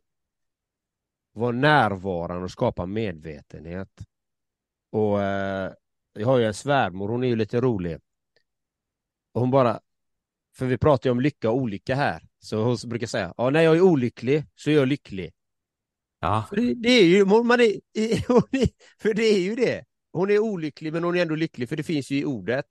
vara 1.33 1.53
närvarande 1.53 2.45
och 2.45 2.51
skapa 2.51 2.87
medvetenhet. 2.87 3.89
Och 4.91 5.23
eh, 5.23 5.73
jag 6.13 6.27
har 6.27 6.39
ju 6.39 6.45
en 6.45 6.55
svärmor, 6.55 7.09
hon 7.09 7.25
är 7.25 7.29
ju 7.29 7.37
lite 7.37 7.61
rolig. 7.61 7.99
Och 9.33 9.41
hon 9.41 9.51
bara, 9.51 9.81
för 10.57 10.67
vi 10.67 10.79
pratar 10.79 11.11
ju 11.11 11.13
om 11.13 11.21
lycka 11.21 11.51
och 11.51 11.57
olika 11.57 11.95
här, 11.95 12.23
så 12.39 12.63
hon 12.63 12.77
brukar 12.87 13.07
säga, 13.07 13.35
ja 13.37 13.51
när 13.51 13.63
jag 13.63 13.77
är 13.77 13.81
olycklig 13.81 14.45
så 14.55 14.71
är 14.71 14.75
jag 14.75 14.89
lycklig. 14.89 15.33
Ja. 16.21 16.47
För 16.49 16.57
det, 16.57 16.75
det 16.75 16.89
är 16.89 17.05
ju, 17.05 17.25
man 17.25 17.61
är, 17.61 17.81
för 19.03 19.15
det 19.15 19.23
är 19.23 19.41
ju 19.41 19.55
det. 19.55 19.85
Hon 20.13 20.31
är 20.31 20.39
olycklig 20.39 20.93
men 20.93 21.05
hon 21.05 21.17
är 21.17 21.23
ändå 21.23 21.35
lycklig 21.35 21.69
för 21.69 21.77
det 21.77 21.83
finns 21.83 22.11
ju 22.11 22.19
i 22.19 22.25
ordet. 22.25 22.67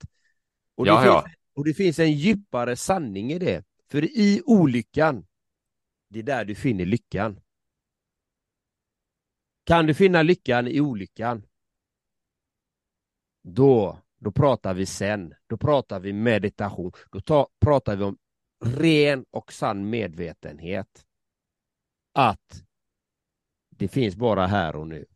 Och 0.74 0.84
det 0.84 0.90
Ja, 0.90 1.02
finns, 1.02 1.06
ja. 1.06 1.24
och 1.54 1.64
det 1.64 1.74
finns 1.74 1.98
en 1.98 2.12
djupare 2.12 2.76
sanning 2.76 3.32
i 3.32 3.38
det. 3.38 3.64
För 3.90 4.04
i 4.04 4.42
olyckan, 4.44 5.26
det 6.08 6.18
är 6.18 6.22
där 6.22 6.44
du 6.44 6.54
finner 6.54 6.86
lyckan. 6.86 7.40
Kan 9.64 9.86
du 9.86 9.94
finna 9.94 10.22
lyckan 10.22 10.68
i 10.68 10.80
olyckan? 10.80 11.46
Då, 13.42 13.98
då 14.18 14.32
pratar 14.32 14.74
vi 14.74 14.86
sen. 14.86 15.34
Då 15.46 15.56
pratar 15.56 16.00
vi 16.00 16.12
meditation. 16.12 16.92
Då 17.10 17.20
ta, 17.20 17.48
pratar 17.60 17.96
vi 17.96 18.04
om 18.04 18.18
ren 18.64 19.24
och 19.30 19.52
sann 19.52 19.90
medvetenhet. 19.90 21.06
Att 22.12 22.64
det 23.70 23.88
finns 23.88 24.16
bara 24.16 24.46
här 24.46 24.76
och 24.76 24.88
nu. 24.88 25.06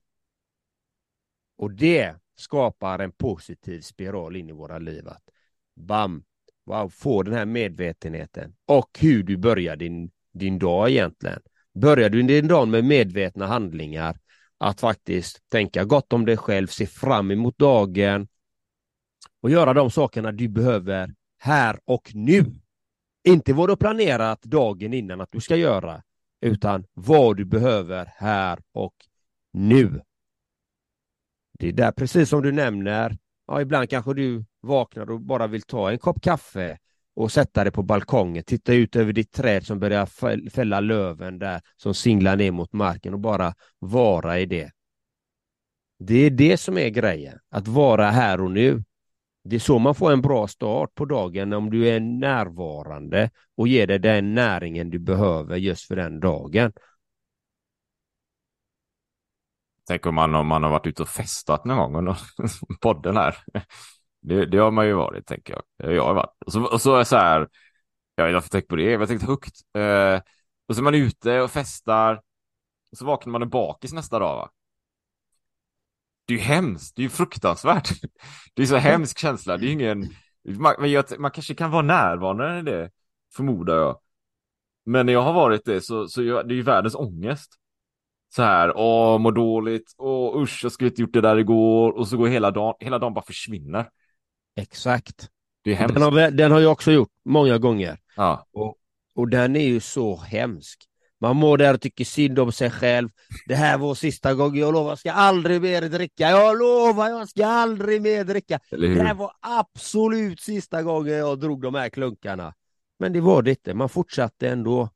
Och 1.56 1.70
det 1.70 2.16
skapar 2.34 2.98
en 2.98 3.12
positiv 3.12 3.80
spiral 3.80 4.36
in 4.36 4.48
i 4.48 4.52
våra 4.52 4.78
liv. 4.78 5.08
Att 5.08 5.30
bam, 5.74 6.24
wow, 6.64 6.88
få 6.88 7.22
den 7.22 7.34
här 7.34 7.46
medvetenheten 7.46 8.56
och 8.64 8.98
hur 9.00 9.22
du 9.22 9.36
börjar 9.36 9.76
din, 9.76 10.10
din 10.32 10.58
dag 10.58 10.90
egentligen. 10.90 11.40
Börjar 11.74 12.10
du 12.10 12.22
din 12.22 12.48
dag 12.48 12.68
med 12.68 12.84
medvetna 12.84 13.46
handlingar, 13.46 14.18
att 14.58 14.80
faktiskt 14.80 15.48
tänka 15.48 15.84
gott 15.84 16.12
om 16.12 16.24
dig 16.24 16.36
själv, 16.36 16.66
se 16.66 16.86
fram 16.86 17.30
emot 17.30 17.58
dagen 17.58 18.28
och 19.40 19.50
göra 19.50 19.74
de 19.74 19.90
sakerna 19.90 20.32
du 20.32 20.48
behöver 20.48 21.14
här 21.38 21.80
och 21.84 22.10
nu. 22.14 22.44
Inte 23.24 23.52
vad 23.52 23.68
du 23.68 23.76
planerat 23.76 24.42
dagen 24.42 24.94
innan 24.94 25.20
att 25.20 25.32
du 25.32 25.40
ska 25.40 25.56
göra, 25.56 26.02
utan 26.40 26.84
vad 26.94 27.36
du 27.36 27.44
behöver 27.44 28.12
här 28.16 28.58
och 28.72 28.94
nu. 29.52 30.00
Det 31.58 31.68
är 31.68 31.72
där, 31.72 31.92
precis 31.92 32.28
som 32.28 32.42
du 32.42 32.52
nämner, 32.52 33.18
ja, 33.46 33.60
ibland 33.60 33.90
kanske 33.90 34.14
du 34.14 34.44
vaknar 34.60 35.10
och 35.10 35.20
bara 35.20 35.46
vill 35.46 35.62
ta 35.62 35.90
en 35.90 35.98
kopp 35.98 36.22
kaffe 36.22 36.78
och 37.14 37.32
sätta 37.32 37.64
dig 37.64 37.72
på 37.72 37.82
balkongen, 37.82 38.44
titta 38.44 38.72
ut 38.72 38.96
över 38.96 39.12
ditt 39.12 39.32
träd 39.32 39.66
som 39.66 39.78
börjar 39.78 40.06
fälla 40.50 40.80
löven 40.80 41.38
där 41.38 41.60
som 41.76 41.94
singlar 41.94 42.36
ner 42.36 42.50
mot 42.50 42.72
marken 42.72 43.14
och 43.14 43.20
bara 43.20 43.54
vara 43.78 44.40
i 44.40 44.46
det. 44.46 44.70
Det 45.98 46.14
är 46.14 46.30
det 46.30 46.56
som 46.56 46.78
är 46.78 46.88
grejen, 46.88 47.38
att 47.50 47.68
vara 47.68 48.10
här 48.10 48.40
och 48.40 48.50
nu. 48.50 48.84
Det 49.44 49.56
är 49.56 49.60
så 49.60 49.78
man 49.78 49.94
får 49.94 50.12
en 50.12 50.20
bra 50.20 50.48
start 50.48 50.94
på 50.94 51.04
dagen 51.04 51.52
om 51.52 51.70
du 51.70 51.88
är 51.88 52.00
närvarande 52.00 53.30
och 53.56 53.68
ger 53.68 53.86
dig 53.86 53.98
den 53.98 54.34
näringen 54.34 54.90
du 54.90 54.98
behöver 54.98 55.56
just 55.56 55.86
för 55.86 55.96
den 55.96 56.20
dagen. 56.20 56.72
Tänk 59.88 60.06
om 60.06 60.14
man, 60.14 60.34
om 60.34 60.46
man 60.46 60.62
har 60.62 60.70
varit 60.70 60.86
ute 60.86 61.02
och 61.02 61.08
festat 61.08 61.64
någon 61.64 61.78
gång 61.78 61.96
under 61.96 62.18
podden 62.80 63.16
här. 63.16 63.36
Det, 64.22 64.46
det 64.46 64.58
har 64.58 64.70
man 64.70 64.86
ju 64.86 64.92
varit, 64.92 65.26
tänker 65.26 65.54
jag. 65.54 65.94
Jag 65.94 66.04
har 66.04 66.14
varit. 66.14 66.42
Och 66.46 66.52
så, 66.52 66.64
och 66.64 66.80
så 66.80 66.96
är 66.96 67.04
så 67.04 67.16
här, 67.16 67.48
jag 68.14 68.24
har 68.24 68.36
inte 68.36 68.48
tänkt 68.48 68.68
på 68.68 68.76
det, 68.76 68.82
jag 68.82 68.98
har 68.98 69.06
tänkt 69.06 69.26
högt. 69.26 69.54
Eh, 69.76 70.20
och 70.68 70.74
så 70.74 70.80
är 70.80 70.84
man 70.84 70.94
ute 70.94 71.40
och 71.40 71.50
festar. 71.50 72.14
Och 72.92 72.98
så 72.98 73.04
vaknar 73.04 73.32
man 73.32 73.42
och 73.42 73.48
bakis 73.48 73.92
nästa 73.92 74.18
dag, 74.18 74.36
va? 74.36 74.50
Det 76.24 76.34
är 76.34 76.38
ju 76.38 76.44
hemskt, 76.44 76.96
det 76.96 77.02
är 77.02 77.04
ju 77.04 77.08
fruktansvärt. 77.08 77.90
Det 78.54 78.62
är 78.62 78.66
så 78.66 78.76
hemsk 78.76 79.18
känsla, 79.18 79.56
det 79.56 79.64
är 79.64 79.66
ju 79.66 79.72
ingen... 79.72 80.10
Man, 80.44 80.74
man 81.18 81.30
kanske 81.30 81.54
kan 81.54 81.70
vara 81.70 81.82
närvarande 81.82 82.58
i 82.58 82.62
det, 82.62 82.90
förmodar 83.36 83.76
jag. 83.76 84.00
Men 84.84 85.06
när 85.06 85.12
jag 85.12 85.22
har 85.22 85.32
varit 85.32 85.64
det 85.64 85.80
så, 85.80 86.08
så 86.08 86.22
jag, 86.22 86.48
det 86.48 86.54
är 86.54 86.56
ju 86.56 86.62
världens 86.62 86.94
ångest. 86.94 87.54
Så 88.34 88.42
här, 88.42 88.72
åh, 88.76 89.18
mår 89.18 89.32
dåligt, 89.32 89.94
åh, 89.98 90.42
usch, 90.42 90.60
jag 90.62 90.72
skulle 90.72 90.90
inte 90.90 91.00
gjort 91.00 91.12
det 91.12 91.20
där 91.20 91.36
igår. 91.36 91.92
Och 91.98 92.08
så 92.08 92.16
går 92.16 92.28
hela 92.28 92.50
dagen, 92.50 92.74
hela 92.80 92.98
dagen 92.98 93.14
bara 93.14 93.24
försvinner. 93.24 93.88
Exakt. 94.56 95.28
Det 95.64 95.72
är 95.72 95.74
hemskt. 95.74 95.94
Den 95.94 96.02
har, 96.02 96.30
den 96.30 96.52
har 96.52 96.60
jag 96.60 96.72
också 96.72 96.92
gjort 96.92 97.10
många 97.24 97.58
gånger. 97.58 97.98
Ja, 98.16 98.46
Och, 98.52 98.76
och 99.14 99.28
den 99.28 99.56
är 99.56 99.66
ju 99.66 99.80
så 99.80 100.16
hemsk. 100.16 100.88
Man 101.20 101.36
mår 101.36 101.58
där 101.58 101.74
och 101.74 101.80
tycker 101.80 102.04
synd 102.04 102.38
om 102.38 102.52
sig 102.52 102.70
själv. 102.70 103.08
Det 103.46 103.54
här 103.54 103.78
var 103.78 103.94
sista 103.94 104.34
gången, 104.34 104.60
jag 104.60 104.72
lovar, 104.72 104.90
jag 104.90 104.98
ska 104.98 105.12
aldrig 105.12 105.62
mer 105.62 105.82
dricka. 105.82 106.30
Jag 106.30 106.58
lovar, 106.58 107.08
jag 107.08 107.28
ska 107.28 107.46
aldrig 107.46 108.02
mer 108.02 108.24
dricka. 108.24 108.60
Det 108.70 109.02
här 109.02 109.14
var 109.14 109.32
absolut 109.40 110.40
sista 110.40 110.82
gången 110.82 111.12
jag 111.14 111.40
drog 111.40 111.62
de 111.62 111.74
här 111.74 111.88
klunkarna. 111.88 112.54
Men 112.98 113.12
det 113.12 113.20
var 113.20 113.42
det 113.42 113.50
inte, 113.50 113.74
man 113.74 113.88
fortsatte 113.88 114.48
ändå. 114.48 114.88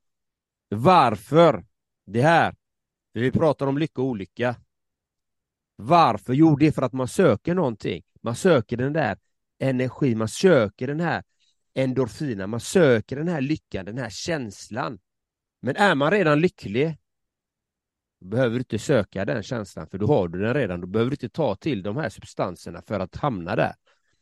Varför? 0.69 1.65
Det 2.05 2.21
här. 2.21 2.55
Vi 3.13 3.31
pratar 3.31 3.67
om 3.67 3.77
lycka 3.77 4.01
och 4.01 4.07
olycka. 4.07 4.55
Varför? 5.75 6.33
Jo, 6.33 6.55
det 6.55 6.67
är 6.67 6.71
för 6.71 6.81
att 6.81 6.93
man 6.93 7.07
söker 7.07 7.55
någonting. 7.55 8.03
Man 8.21 8.35
söker 8.35 8.77
den 8.77 8.93
där 8.93 9.17
energi, 9.59 10.15
man 10.15 10.27
söker 10.27 10.87
den 10.87 10.99
här 10.99 11.23
endorfinen, 11.73 12.49
man 12.49 12.59
söker 12.59 13.15
den 13.15 13.27
här 13.27 13.41
lyckan, 13.41 13.85
den 13.85 13.97
här 13.97 14.09
känslan. 14.09 14.99
Men 15.61 15.75
är 15.75 15.95
man 15.95 16.11
redan 16.11 16.39
lycklig, 16.41 16.97
då 18.19 18.27
behöver 18.27 18.53
du 18.53 18.59
inte 18.59 18.79
söka 18.79 19.25
den 19.25 19.43
känslan, 19.43 19.87
för 19.87 19.97
då 19.97 20.07
har 20.07 20.27
du 20.27 20.39
den 20.39 20.53
redan. 20.53 20.81
då 20.81 20.87
behöver 20.87 21.09
du 21.09 21.13
inte 21.13 21.29
ta 21.29 21.55
till 21.55 21.83
de 21.83 21.97
här 21.97 22.09
substanserna 22.09 22.81
för 22.81 22.99
att 22.99 23.15
hamna 23.15 23.55
där. 23.55 23.73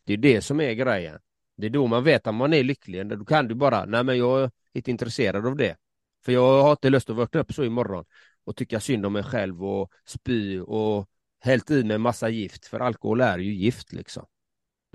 Det 0.04 0.14
är 0.14 0.18
det 0.18 0.42
som 0.42 0.62
är 0.62 0.74
grejen. 0.74 1.20
Det 1.58 1.66
är 1.66 1.70
då 1.70 1.88
man 1.88 2.04
vet 2.04 2.28
att 2.28 2.36
man 2.36 2.54
är 2.54 2.64
lycklig. 2.64 3.08
Då 3.08 3.26
kan 3.26 3.48
du 3.48 3.56
bara, 3.56 3.86
nej 3.86 4.04
men 4.04 4.18
jag 4.18 4.44
är 4.44 4.52
inte 4.74 4.92
intresserad 4.92 5.48
av 5.48 5.56
det. 5.56 5.78
För 6.26 6.32
jag 6.32 6.64
har 6.64 6.72
inte 6.72 6.90
lust 6.90 7.10
att 7.10 7.16
vakna 7.16 7.40
upp 7.40 7.54
så 7.54 7.64
imorgon 7.64 8.06
och 8.44 8.56
tycka 8.56 8.80
synd 8.80 9.06
om 9.06 9.14
mig 9.14 9.24
själv 9.24 9.64
och 9.64 9.92
spy 10.06 10.60
och 10.60 11.10
hällt 11.40 11.72
i 11.72 11.84
mig 11.84 11.98
massa 11.98 12.30
gift, 12.30 12.66
för 12.66 12.80
alkohol 12.80 13.22
är 13.22 13.38
ju 13.38 13.54
gift 13.54 13.94
liksom. 13.94 14.26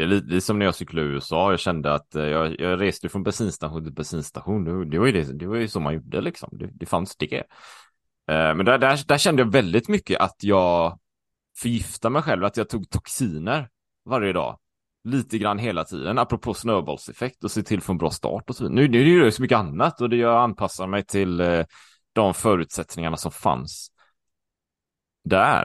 Det 0.00 0.04
är 0.04 0.08
lite 0.08 0.40
som 0.40 0.58
när 0.58 0.66
jag 0.66 0.74
cyklade 0.74 1.06
i 1.06 1.10
USA. 1.10 1.50
Jag 1.50 1.60
kände 1.60 1.94
att 1.94 2.14
eh, 2.14 2.24
jag, 2.24 2.60
jag 2.60 2.80
reste 2.80 3.08
från 3.08 3.22
bensinstation 3.22 3.84
till 3.84 3.92
bensinstation. 3.92 4.64
Det, 4.64 4.84
det, 4.84 4.98
var, 4.98 5.06
ju 5.06 5.12
det, 5.12 5.32
det 5.32 5.46
var 5.46 5.56
ju 5.56 5.68
så 5.68 5.80
man 5.80 5.94
gjorde 5.94 6.20
liksom. 6.20 6.48
Det, 6.52 6.70
det 6.72 6.86
fanns 6.86 7.16
det. 7.16 7.32
Eh, 7.32 7.44
Men 8.26 8.64
där, 8.64 8.78
där, 8.78 9.00
där 9.06 9.18
kände 9.18 9.42
jag 9.42 9.52
väldigt 9.52 9.88
mycket 9.88 10.20
att 10.20 10.44
jag 10.44 10.98
förgiftade 11.58 12.12
mig 12.12 12.22
själv. 12.22 12.44
Att 12.44 12.56
jag 12.56 12.68
tog 12.68 12.90
toxiner 12.90 13.68
varje 14.04 14.32
dag. 14.32 14.58
Lite 15.04 15.38
grann 15.38 15.58
hela 15.58 15.84
tiden. 15.84 16.18
Apropå 16.18 16.54
snöbollseffekt 16.54 17.44
och 17.44 17.50
se 17.50 17.62
till 17.62 17.78
att 17.78 17.84
få 17.84 17.92
en 17.92 17.98
bra 17.98 18.10
start 18.10 18.50
och 18.50 18.56
så 18.56 18.64
vidare. 18.64 18.74
Nu, 18.74 18.88
nu 18.88 19.16
gör 19.16 19.24
jag 19.24 19.34
så 19.34 19.42
mycket 19.42 19.58
annat 19.58 20.00
och 20.00 20.10
det 20.10 20.16
jag 20.16 20.42
anpassar 20.42 20.86
mig 20.86 21.04
till 21.04 21.40
eh, 21.40 21.64
de 22.12 22.34
förutsättningarna 22.34 23.16
som 23.16 23.32
fanns 23.32 23.90
där. 25.24 25.64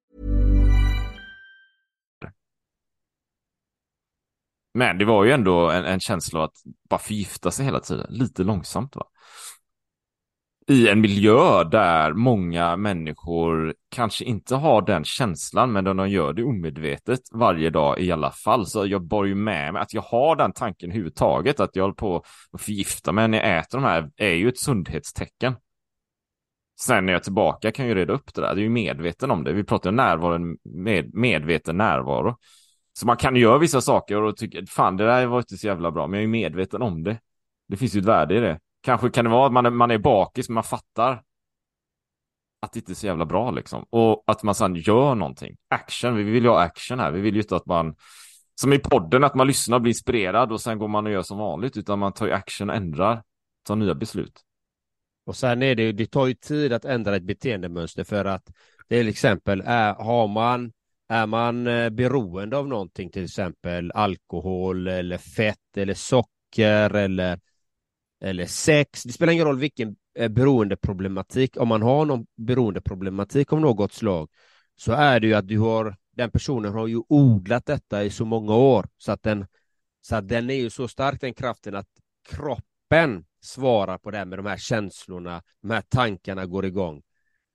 Men 4.81 4.97
det 4.97 5.05
var 5.05 5.23
ju 5.23 5.31
ändå 5.31 5.69
en, 5.69 5.85
en 5.85 5.99
känsla 5.99 6.39
av 6.39 6.45
att 6.45 6.55
bara 6.89 6.99
förgifta 6.99 7.51
sig 7.51 7.65
hela 7.65 7.79
tiden, 7.79 8.07
lite 8.09 8.43
långsamt 8.43 8.95
va. 8.95 9.03
I 10.67 10.87
en 10.87 11.01
miljö 11.01 11.63
där 11.63 12.13
många 12.13 12.77
människor 12.77 13.73
kanske 13.89 14.25
inte 14.25 14.55
har 14.55 14.81
den 14.81 15.03
känslan, 15.03 15.71
men 15.71 15.83
de 15.83 16.09
gör 16.09 16.33
det 16.33 16.43
omedvetet 16.43 17.19
varje 17.31 17.69
dag 17.69 17.99
i 17.99 18.11
alla 18.11 18.31
fall. 18.31 18.65
Så 18.65 18.85
jag 18.85 19.03
bar 19.07 19.25
ju 19.25 19.35
med 19.35 19.73
mig 19.73 19.81
att 19.81 19.93
jag 19.93 20.01
har 20.01 20.35
den 20.35 20.53
tanken 20.53 20.89
överhuvudtaget, 20.89 21.59
att 21.59 21.75
jag 21.75 21.83
håller 21.83 21.95
på 21.95 22.23
att 22.51 22.61
förgifta 22.61 23.11
mig 23.11 23.27
när 23.27 23.37
jag 23.37 23.59
äter 23.59 23.77
de 23.77 23.83
här, 23.83 24.09
är 24.17 24.33
ju 24.33 24.49
ett 24.49 24.59
sundhetstecken. 24.59 25.55
Sen 26.81 27.05
när 27.05 27.13
jag 27.13 27.19
är 27.19 27.23
tillbaka 27.23 27.71
kan 27.71 27.85
jag 27.85 27.89
ju 27.89 28.01
reda 28.01 28.13
upp 28.13 28.33
det 28.33 28.41
där, 28.41 28.55
det 28.55 28.61
är 28.61 28.63
ju 28.63 28.69
medveten 28.69 29.31
om 29.31 29.43
det. 29.43 29.53
Vi 29.53 29.63
pratar 29.63 29.89
om 29.89 29.95
närvaro, 29.95 30.55
med, 30.63 31.13
medveten 31.13 31.77
närvaro. 31.77 32.37
Så 33.01 33.07
man 33.07 33.17
kan 33.17 33.35
göra 33.35 33.57
vissa 33.57 33.81
saker 33.81 34.21
och 34.21 34.37
tycka, 34.37 34.65
fan 34.65 34.97
det 34.97 35.05
där 35.05 35.25
var 35.25 35.37
inte 35.37 35.57
så 35.57 35.67
jävla 35.67 35.91
bra, 35.91 36.07
men 36.07 36.19
jag 36.19 36.23
är 36.23 36.27
medveten 36.27 36.81
om 36.81 37.03
det. 37.03 37.19
Det 37.67 37.77
finns 37.77 37.95
ju 37.95 37.99
ett 37.99 38.05
värde 38.05 38.37
i 38.37 38.39
det. 38.39 38.59
Kanske 38.81 39.09
kan 39.09 39.25
det 39.25 39.31
vara 39.31 39.45
att 39.45 39.53
man 39.53 39.65
är, 39.65 39.69
man 39.69 39.91
är 39.91 39.97
bakis, 39.97 40.49
men 40.49 40.53
man 40.53 40.63
fattar 40.63 41.23
att 42.61 42.73
det 42.73 42.79
inte 42.79 42.91
är 42.91 42.95
så 42.95 43.05
jävla 43.05 43.25
bra 43.25 43.51
liksom. 43.51 43.85
Och 43.89 44.23
att 44.27 44.43
man 44.43 44.55
sedan 44.55 44.75
gör 44.75 45.15
någonting. 45.15 45.57
Action, 45.67 46.15
vi 46.15 46.23
vill 46.23 46.43
ju 46.43 46.49
ha 46.49 46.61
action 46.61 46.99
här. 46.99 47.11
Vi 47.11 47.21
vill 47.21 47.35
ju 47.35 47.41
inte 47.41 47.55
att 47.55 47.65
man, 47.65 47.95
som 48.55 48.73
i 48.73 48.79
podden, 48.79 49.23
att 49.23 49.35
man 49.35 49.47
lyssnar 49.47 49.77
och 49.77 49.81
blir 49.81 49.91
inspirerad 49.91 50.51
och 50.51 50.61
sen 50.61 50.77
går 50.77 50.87
man 50.87 51.05
och 51.05 51.11
gör 51.11 51.23
som 51.23 51.37
vanligt, 51.37 51.77
utan 51.77 51.99
man 51.99 52.13
tar 52.13 52.25
ju 52.25 52.31
action 52.31 52.69
och 52.69 52.75
ändrar, 52.75 53.23
tar 53.63 53.75
nya 53.75 53.95
beslut. 53.95 54.41
Och 55.25 55.35
sen 55.35 55.61
är 55.61 55.75
det 55.75 55.83
ju, 55.83 55.91
det 55.91 56.05
tar 56.05 56.27
ju 56.27 56.33
tid 56.33 56.73
att 56.73 56.85
ändra 56.85 57.15
ett 57.15 57.23
beteendemönster 57.23 58.03
för 58.03 58.25
att 58.25 58.51
till 58.89 59.07
exempel 59.07 59.63
är, 59.65 59.93
har 59.93 60.27
man 60.27 60.71
är 61.11 61.27
man 61.27 61.67
eh, 61.67 61.89
beroende 61.89 62.57
av 62.57 62.67
någonting, 62.67 63.09
till 63.09 63.23
exempel 63.23 63.91
alkohol 63.91 64.87
eller 64.87 65.17
fett 65.17 65.77
eller 65.77 65.93
socker 65.93 66.95
eller, 66.95 67.39
eller 68.21 68.45
sex, 68.45 69.03
det 69.03 69.13
spelar 69.13 69.33
ingen 69.33 69.45
roll 69.45 69.59
vilken 69.59 69.95
eh, 70.15 70.29
beroendeproblematik, 70.29 71.57
om 71.57 71.67
man 71.67 71.81
har 71.81 72.05
någon 72.05 72.25
beroendeproblematik 72.37 73.53
av 73.53 73.61
något 73.61 73.93
slag, 73.93 74.29
så 74.75 74.91
är 74.91 75.19
det 75.19 75.27
ju 75.27 75.33
att 75.33 75.47
du 75.47 75.59
har, 75.59 75.95
den 76.15 76.31
personen 76.31 76.73
har 76.73 76.87
ju 76.87 77.01
odlat 77.09 77.65
detta 77.65 78.03
i 78.03 78.09
så 78.09 78.25
många 78.25 78.55
år, 78.55 78.87
så 78.97 79.11
att 79.11 79.23
den, 79.23 79.45
så 80.01 80.15
att 80.15 80.27
den 80.27 80.49
är 80.49 80.55
ju 80.55 80.69
så 80.69 80.87
stark 80.87 81.21
den 81.21 81.33
kraften 81.33 81.75
att 81.75 81.87
kroppen 82.29 83.25
svarar 83.41 83.97
på 83.97 84.11
det 84.11 84.17
här 84.17 84.25
med 84.25 84.39
de 84.39 84.45
här 84.45 84.57
känslorna, 84.57 85.43
de 85.61 85.71
här 85.71 85.83
tankarna 85.89 86.45
går 86.45 86.65
igång. 86.65 87.01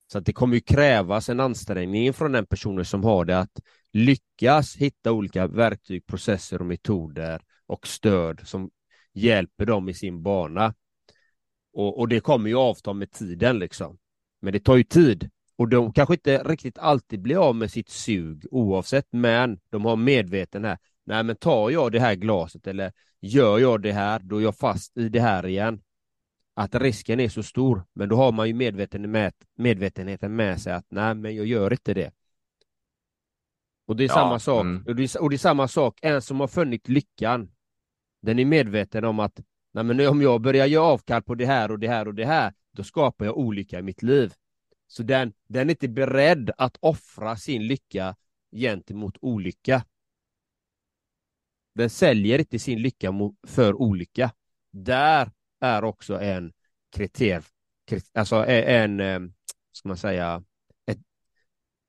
Så 0.07 0.19
att 0.19 0.27
det 0.27 0.33
kommer 0.33 0.55
ju 0.55 0.61
krävas 0.61 1.29
en 1.29 1.41
ansträngning 1.41 2.13
från 2.13 2.33
den 2.33 2.47
personen 2.47 2.85
som 2.85 3.05
har 3.05 3.25
det 3.25 3.39
att 3.39 3.61
lyckas 3.93 4.77
hitta 4.77 5.13
olika 5.13 5.47
verktyg, 5.47 6.07
processer 6.07 6.61
och 6.61 6.67
metoder 6.67 7.43
och 7.67 7.87
stöd 7.87 8.41
som 8.45 8.71
hjälper 9.13 9.67
dem 9.67 9.89
i 9.89 9.95
sin 9.95 10.23
bana. 10.23 10.75
Och, 11.73 11.99
och 11.99 12.09
det 12.09 12.21
kommer 12.21 12.49
ju 12.49 12.57
avta 12.57 12.93
med 12.93 13.13
tiden 13.13 13.59
liksom. 13.59 13.99
Men 14.41 14.53
det 14.53 14.61
tar 14.61 14.77
ju 14.77 14.85
tid 14.85 15.31
och 15.57 15.69
de 15.69 15.93
kanske 15.93 16.15
inte 16.15 16.43
riktigt 16.43 16.79
alltid 16.79 17.23
blir 17.23 17.49
av 17.49 17.57
med 17.57 17.71
sitt 17.71 17.89
sug 17.89 18.47
oavsett, 18.51 19.07
men 19.11 19.61
de 19.71 19.85
har 19.85 19.97
medveten 19.97 20.65
här. 20.65 20.79
Nej, 21.05 21.23
men 21.23 21.37
tar 21.37 21.71
jag 21.71 21.93
det 21.93 22.01
här 22.01 22.15
glaset 22.15 22.67
eller 22.67 22.93
gör 23.21 23.59
jag 23.59 23.83
det 23.83 23.93
här, 23.93 24.19
då 24.19 24.37
är 24.37 24.43
jag 24.43 24.57
fast 24.57 24.97
i 24.97 25.09
det 25.09 25.21
här 25.21 25.47
igen 25.47 25.81
att 26.59 26.75
risken 26.75 27.21
är 27.21 27.29
så 27.29 27.43
stor, 27.43 27.85
men 27.93 28.09
då 28.09 28.17
har 28.17 28.33
man 28.33 28.49
ju 28.49 28.55
medveten 28.55 29.11
med, 29.11 29.33
medvetenheten 29.55 30.37
med 30.37 30.61
sig 30.61 30.73
att 30.73 30.87
nej, 30.89 31.15
men 31.15 31.37
jag 31.37 31.47
gör 31.47 31.73
inte 31.73 31.95
det. 31.95 32.13
Och 33.87 33.97
det 33.97 34.05
är 34.05 34.09
ja, 34.09 34.15
samma 34.15 34.39
sak. 34.39 34.61
Mm. 34.61 34.85
Och, 34.87 34.97
det 34.97 35.03
är, 35.03 35.23
och 35.23 35.31
det 35.31 35.37
är 35.37 35.39
samma 35.39 35.69
sak, 35.69 35.99
en 36.03 36.23
som 36.23 36.41
har 36.41 36.49
funnit 36.49 36.89
lyckan, 36.89 37.53
den 38.23 38.39
är 38.39 38.45
medveten 38.45 39.05
om 39.05 39.21
att 39.21 39.41
nej, 39.73 39.85
men 39.85 40.09
om 40.09 40.23
jag 40.23 40.41
börjar 40.41 40.67
göra 40.67 40.85
avkall 40.85 41.23
på 41.23 41.35
det 41.35 41.47
här 41.47 41.71
och 41.71 41.79
det 41.79 41.89
här 41.89 42.09
och 42.09 42.15
det 42.15 42.27
här, 42.27 42.55
då 42.73 42.85
skapar 42.85 43.25
jag 43.25 43.39
olycka 43.39 43.79
i 43.79 43.83
mitt 43.83 44.03
liv. 44.03 44.33
Så 44.87 45.03
den, 45.03 45.33
den 45.49 45.69
är 45.69 45.71
inte 45.71 45.89
beredd 45.89 46.51
att 46.59 46.77
offra 46.81 47.37
sin 47.37 47.67
lycka 47.67 48.17
gentemot 48.53 49.17
olycka. 49.21 49.85
Den 51.75 51.91
säljer 51.91 52.39
inte 52.39 52.59
sin 52.59 52.83
lycka 52.83 53.13
för 53.47 53.75
olycka. 53.75 54.31
Där 54.71 55.31
är 55.61 55.85
också 55.85 56.21
en 56.21 56.53
kriterier, 56.97 57.45
alltså 58.15 58.37
en, 58.47 59.01
eh, 59.01 59.21
ska 59.73 59.89
man 59.89 59.97
säga, 59.97 60.45
ett, 60.87 60.99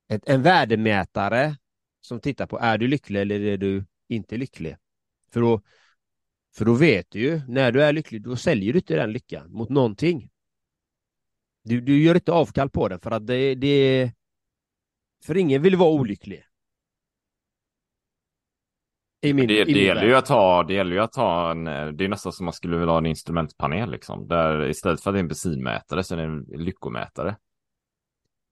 ett, 0.09 0.29
en 0.29 0.41
värdemätare 0.41 1.57
som 2.01 2.19
tittar 2.19 2.47
på 2.47 2.59
är 2.59 2.77
du 2.77 2.87
lycklig 2.87 3.21
eller 3.21 3.41
är 3.41 3.57
du 3.57 3.85
inte 4.07 4.37
lycklig? 4.37 4.75
För 5.31 5.41
då, 5.41 5.61
för 6.55 6.65
då 6.65 6.73
vet 6.73 7.11
du 7.11 7.19
ju, 7.19 7.41
när 7.47 7.71
du 7.71 7.83
är 7.83 7.93
lycklig, 7.93 8.21
då 8.21 8.35
säljer 8.35 8.73
du 8.73 8.79
inte 8.79 8.95
den 8.95 9.11
lyckan 9.11 9.51
mot 9.51 9.69
någonting. 9.69 10.29
Du, 11.63 11.81
du 11.81 12.03
gör 12.03 12.15
inte 12.15 12.31
avkall 12.31 12.69
på 12.69 12.87
den 12.87 12.99
för 12.99 13.11
att 13.11 13.27
det, 13.27 13.55
det 13.55 14.11
för 15.23 15.37
ingen 15.37 15.61
vill 15.61 15.75
vara 15.75 15.89
olycklig. 15.89 16.43
I 19.21 19.33
min, 19.33 19.47
det, 19.47 19.61
i 19.61 19.73
det 19.73 19.83
gäller 19.83 20.05
ju 20.05 20.15
att 20.15 20.27
ha, 20.27 20.63
det 20.63 20.73
gäller 20.73 20.95
ju 20.95 21.01
att 21.01 21.15
ha 21.15 21.51
en, 21.51 21.63
det 21.63 22.03
är 22.03 22.07
nästan 22.07 22.33
som 22.33 22.45
man 22.45 22.53
skulle 22.53 22.77
vilja 22.77 22.91
ha 22.91 22.97
en 22.97 23.05
instrumentpanel 23.05 23.91
liksom. 23.91 24.27
Där 24.27 24.69
istället 24.69 25.01
för 25.01 25.09
att 25.09 25.15
det 25.15 25.17
är 25.17 25.21
en 25.21 25.27
bensinmätare 25.27 26.03
så 26.03 26.13
är 26.13 26.17
det 26.17 26.23
en 26.23 26.65
lyckomätare. 26.65 27.35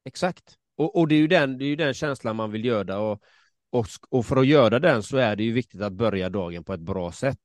Exakt. 0.06 0.56
Och, 0.78 0.98
och 0.98 1.08
det 1.08 1.16
är 1.16 1.20
ju 1.20 1.28
den, 1.28 1.58
det 1.58 1.66
är 1.66 1.68
ju 1.68 1.76
den 1.76 1.94
känslan 1.94 2.36
man 2.36 2.52
vill 2.52 2.66
göra 2.66 3.00
och, 3.00 3.22
och, 3.70 3.86
och 4.10 4.26
för 4.26 4.38
att 4.38 4.48
göra 4.48 4.80
den 4.80 5.04
så 5.04 5.18
är 5.18 5.36
det 5.36 5.44
ju 5.44 5.52
viktigt 5.52 5.82
att 5.82 5.94
börja 5.94 6.30
dagen 6.30 6.64
på 6.64 6.74
ett 6.74 6.80
bra 6.80 7.12
sätt. 7.12 7.40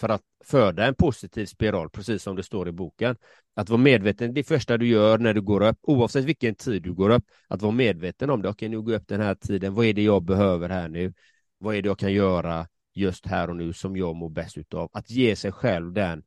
För 0.00 0.08
att 0.08 0.22
föda 0.44 0.86
en 0.86 0.94
positiv 0.94 1.46
spiral, 1.46 1.90
precis 1.90 2.22
som 2.22 2.36
det 2.36 2.42
står 2.42 2.68
i 2.68 2.72
boken. 2.72 3.16
Att 3.54 3.68
vara 3.68 3.80
medveten, 3.80 4.34
det 4.34 4.44
första 4.44 4.76
du 4.76 4.86
gör 4.88 5.18
när 5.18 5.34
du 5.34 5.40
går 5.40 5.68
upp, 5.68 5.78
oavsett 5.82 6.24
vilken 6.24 6.54
tid 6.54 6.82
du 6.82 6.94
går 6.94 7.10
upp, 7.10 7.24
att 7.48 7.62
vara 7.62 7.72
medveten 7.72 8.30
om 8.30 8.42
det. 8.42 8.48
Okej, 8.48 8.68
nu 8.68 8.82
går 8.82 8.92
jag 8.92 9.00
upp 9.00 9.08
den 9.08 9.20
här 9.20 9.34
tiden. 9.34 9.74
Vad 9.74 9.86
är 9.86 9.92
det 9.92 10.02
jag 10.02 10.22
behöver 10.22 10.68
här 10.68 10.88
nu? 10.88 11.12
Vad 11.58 11.74
är 11.74 11.82
det 11.82 11.88
jag 11.88 11.98
kan 11.98 12.12
göra 12.12 12.68
just 12.94 13.26
här 13.26 13.50
och 13.50 13.56
nu 13.56 13.72
som 13.72 13.96
jag 13.96 14.16
mår 14.16 14.28
bäst 14.28 14.58
utav? 14.58 14.90
Att 14.92 15.10
ge 15.10 15.36
sig 15.36 15.52
själv 15.52 15.92
den 15.92 16.24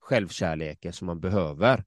självkärleken 0.00 0.92
som 0.92 1.06
man 1.06 1.20
behöver. 1.20 1.84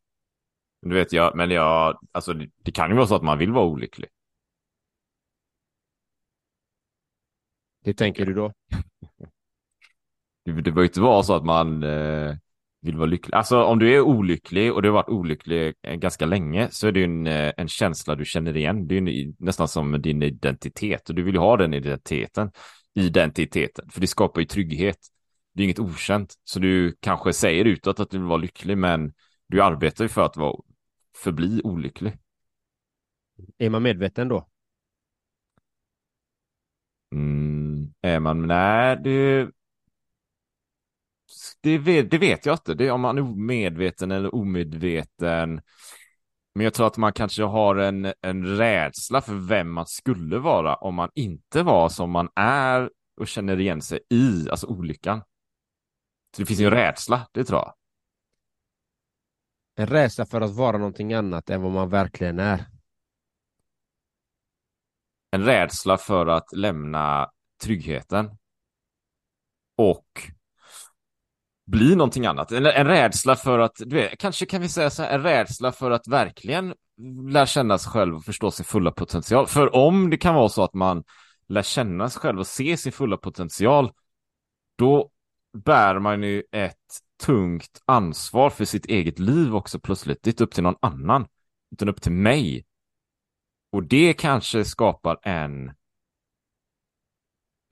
Du 0.81 0.95
vet, 0.95 1.11
jag, 1.11 1.35
men 1.35 1.49
jag, 1.49 1.99
alltså 2.11 2.33
det, 2.33 2.49
det 2.57 2.71
kan 2.71 2.89
ju 2.89 2.95
vara 2.95 3.07
så 3.07 3.15
att 3.15 3.23
man 3.23 3.37
vill 3.37 3.51
vara 3.51 3.65
olycklig. 3.65 4.09
Hur 7.81 7.93
tänker 7.93 8.25
du 8.25 8.33
då? 8.33 8.53
det, 10.45 10.51
det 10.51 10.61
behöver 10.61 10.83
inte 10.83 11.01
vara 11.01 11.23
så 11.23 11.35
att 11.35 11.45
man 11.45 11.83
eh, 11.83 12.35
vill 12.81 12.97
vara 12.97 13.05
lycklig. 13.05 13.35
Alltså 13.35 13.63
om 13.63 13.79
du 13.79 13.95
är 13.95 14.01
olycklig 14.01 14.73
och 14.73 14.81
du 14.81 14.87
har 14.87 14.93
varit 14.93 15.09
olycklig 15.09 15.73
ganska 15.83 16.25
länge 16.25 16.67
så 16.71 16.87
är 16.87 16.91
det 16.91 17.03
en, 17.03 17.27
eh, 17.27 17.53
en 17.57 17.67
känsla 17.67 18.15
du 18.15 18.25
känner 18.25 18.57
igen. 18.57 18.87
Det 18.87 18.97
är 18.97 19.01
ju 19.01 19.33
nästan 19.39 19.67
som 19.67 20.01
din 20.01 20.23
identitet 20.23 21.09
och 21.09 21.15
du 21.15 21.23
vill 21.23 21.33
ju 21.33 21.39
ha 21.39 21.57
den 21.57 21.73
identiteten. 21.73 22.51
Identiteten, 22.95 23.89
för 23.89 24.01
det 24.01 24.07
skapar 24.07 24.41
ju 24.41 24.47
trygghet. 24.47 24.97
Det 25.53 25.61
är 25.61 25.63
inget 25.63 25.79
okänt, 25.79 26.33
så 26.43 26.59
du 26.59 26.97
kanske 26.99 27.33
säger 27.33 27.65
utåt 27.65 27.99
att 27.99 28.09
du 28.09 28.17
vill 28.17 28.27
vara 28.27 28.37
lycklig, 28.37 28.77
men 28.77 29.13
du 29.47 29.61
arbetar 29.61 30.03
ju 30.05 30.09
för 30.09 30.21
att 30.21 30.37
vara, 30.37 30.61
förbli 31.23 31.61
olycklig. 31.63 32.17
Är 33.57 33.69
man 33.69 33.83
medveten 33.83 34.27
då? 34.27 34.47
Mm, 37.11 37.93
är 38.01 38.19
man, 38.19 38.47
nej, 38.47 38.97
det, 39.03 39.49
det 41.61 41.77
vet, 41.77 42.11
det 42.11 42.17
vet 42.17 42.45
jag 42.45 42.53
inte. 42.53 42.73
Det, 42.73 42.91
om 42.91 43.01
man 43.01 43.17
är 43.17 43.21
medveten 43.35 44.11
eller 44.11 44.35
omedveten. 44.35 45.61
Men 46.55 46.63
jag 46.63 46.73
tror 46.73 46.87
att 46.87 46.97
man 46.97 47.13
kanske 47.13 47.43
har 47.43 47.75
en, 47.75 48.13
en 48.21 48.57
rädsla 48.57 49.21
för 49.21 49.33
vem 49.33 49.71
man 49.71 49.85
skulle 49.85 50.37
vara 50.37 50.75
om 50.75 50.95
man 50.95 51.09
inte 51.15 51.63
var 51.63 51.89
som 51.89 52.11
man 52.11 52.29
är 52.35 52.89
och 53.17 53.27
känner 53.27 53.59
igen 53.59 53.81
sig 53.81 53.99
i, 54.09 54.49
alltså 54.49 54.67
olyckan. 54.67 55.21
Så 56.35 56.41
det 56.41 56.45
finns 56.45 56.59
ju 56.59 56.65
en 56.65 56.71
rädsla, 56.71 57.27
det 57.31 57.43
tror 57.43 57.59
jag. 57.59 57.73
En 59.75 59.87
rädsla 59.87 60.25
för 60.25 60.41
att 60.41 60.55
vara 60.55 60.77
någonting 60.77 61.13
annat 61.13 61.49
än 61.49 61.61
vad 61.61 61.71
man 61.71 61.89
verkligen 61.89 62.39
är. 62.39 62.65
En 65.31 65.45
rädsla 65.45 65.97
för 65.97 66.27
att 66.27 66.53
lämna 66.53 67.31
tryggheten. 67.63 68.37
Och 69.75 70.31
bli 71.67 71.95
någonting 71.95 72.25
annat. 72.25 72.51
En, 72.51 72.65
en 72.65 72.87
rädsla 72.87 73.35
för 73.35 73.59
att, 73.59 73.75
du 73.77 73.95
vet, 73.95 74.17
kanske 74.19 74.45
kan 74.45 74.61
vi 74.61 74.69
säga 74.69 74.89
så 74.89 75.03
här, 75.03 75.15
en 75.15 75.23
rädsla 75.23 75.71
för 75.71 75.91
att 75.91 76.07
verkligen 76.07 76.73
lära 77.29 77.45
känna 77.45 77.77
sig 77.77 77.91
själv 77.91 78.15
och 78.15 78.25
förstå 78.25 78.51
sin 78.51 78.65
fulla 78.65 78.91
potential. 78.91 79.47
För 79.47 79.75
om 79.75 80.09
det 80.09 80.17
kan 80.17 80.35
vara 80.35 80.49
så 80.49 80.63
att 80.63 80.73
man 80.73 81.03
lär 81.49 81.61
känna 81.61 82.09
sig 82.09 82.21
själv 82.21 82.39
och 82.39 82.47
se 82.47 82.77
sin 82.77 82.91
fulla 82.91 83.17
potential, 83.17 83.91
då 84.77 85.09
bär 85.65 85.99
man 85.99 86.23
ju 86.23 86.43
ett 86.51 86.75
tungt 87.23 87.81
ansvar 87.85 88.49
för 88.49 88.65
sitt 88.65 88.85
eget 88.85 89.19
liv 89.19 89.55
också 89.55 89.79
plötsligt. 89.79 90.19
Det 90.23 90.29
är 90.29 90.31
inte 90.31 90.43
upp 90.43 90.53
till 90.53 90.63
någon 90.63 90.77
annan, 90.81 91.27
utan 91.71 91.89
upp 91.89 92.01
till 92.01 92.11
mig. 92.11 92.65
Och 93.71 93.83
det 93.83 94.13
kanske 94.13 94.65
skapar 94.65 95.19
en 95.23 95.71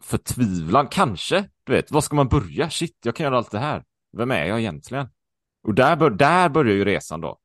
förtvivlan, 0.05 0.87
kanske. 0.87 1.49
Du 1.63 1.73
vet, 1.73 1.91
var 1.91 2.01
ska 2.01 2.15
man 2.15 2.27
börja? 2.27 2.69
Shit, 2.69 2.97
jag 3.03 3.15
kan 3.15 3.23
göra 3.23 3.37
allt 3.37 3.51
det 3.51 3.59
här. 3.59 3.83
Vem 4.17 4.31
är 4.31 4.45
jag 4.45 4.59
egentligen? 4.59 5.07
Och 5.63 5.73
där, 5.73 5.95
bör, 5.95 6.09
där 6.09 6.49
börjar 6.49 6.75
ju 6.75 6.85
resan 6.85 7.21
då. 7.21 7.39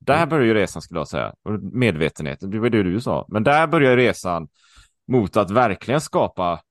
Där 0.00 0.16
mm. 0.16 0.28
börjar 0.28 0.46
ju 0.46 0.54
resan 0.54 0.82
skulle 0.82 1.00
jag 1.00 1.08
säga. 1.08 1.34
Och 1.42 1.62
medvetenheten, 1.62 2.50
det 2.50 2.58
var 2.58 2.70
det 2.70 2.82
du 2.82 3.00
sa. 3.00 3.26
Men 3.28 3.44
där 3.44 3.66
börjar 3.66 3.96
resan 3.96 4.48
mot 5.06 5.36
att 5.36 5.50
verkligen 5.50 6.00
skapa 6.00 6.62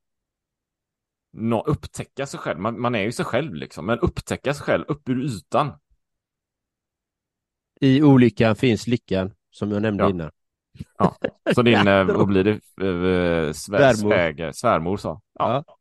no, 1.33 1.63
upptäcka 1.65 2.25
sig 2.25 2.39
själv. 2.39 2.59
Man, 2.59 2.81
man, 2.81 2.95
är 2.95 3.03
ju 3.03 3.11
sig 3.11 3.25
själv 3.25 3.53
liksom, 3.53 3.85
men 3.85 3.99
upptäcka 3.99 4.53
sig 4.53 4.63
själv 4.63 4.85
upp 4.87 5.09
ur 5.09 5.25
ytan. 5.25 5.71
I 7.81 8.03
olyckan 8.03 8.55
finns 8.55 8.87
lyckan, 8.87 9.33
som 9.51 9.71
jag 9.71 9.81
nämnde 9.81 10.03
ja. 10.03 10.09
innan. 10.09 10.31
Ja, 10.97 11.17
så 11.55 11.61
din, 11.61 11.75
eh, 11.87 12.05
vad 12.05 12.27
blir 12.27 12.43
det, 12.43 12.51
eh, 12.51 13.53
svär, 13.53 13.93
svärmor. 13.93 14.51
svärmor 14.51 14.97
sa. 14.97 15.21
Ja. 15.39 15.63
ja. 15.67 15.77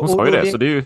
Hon 0.00 0.08
sa 0.08 0.26
ju 0.26 0.32
det, 0.32 0.40
det, 0.40 0.50
så 0.50 0.56
det 0.56 0.66
är 0.66 0.70
ju 0.70 0.84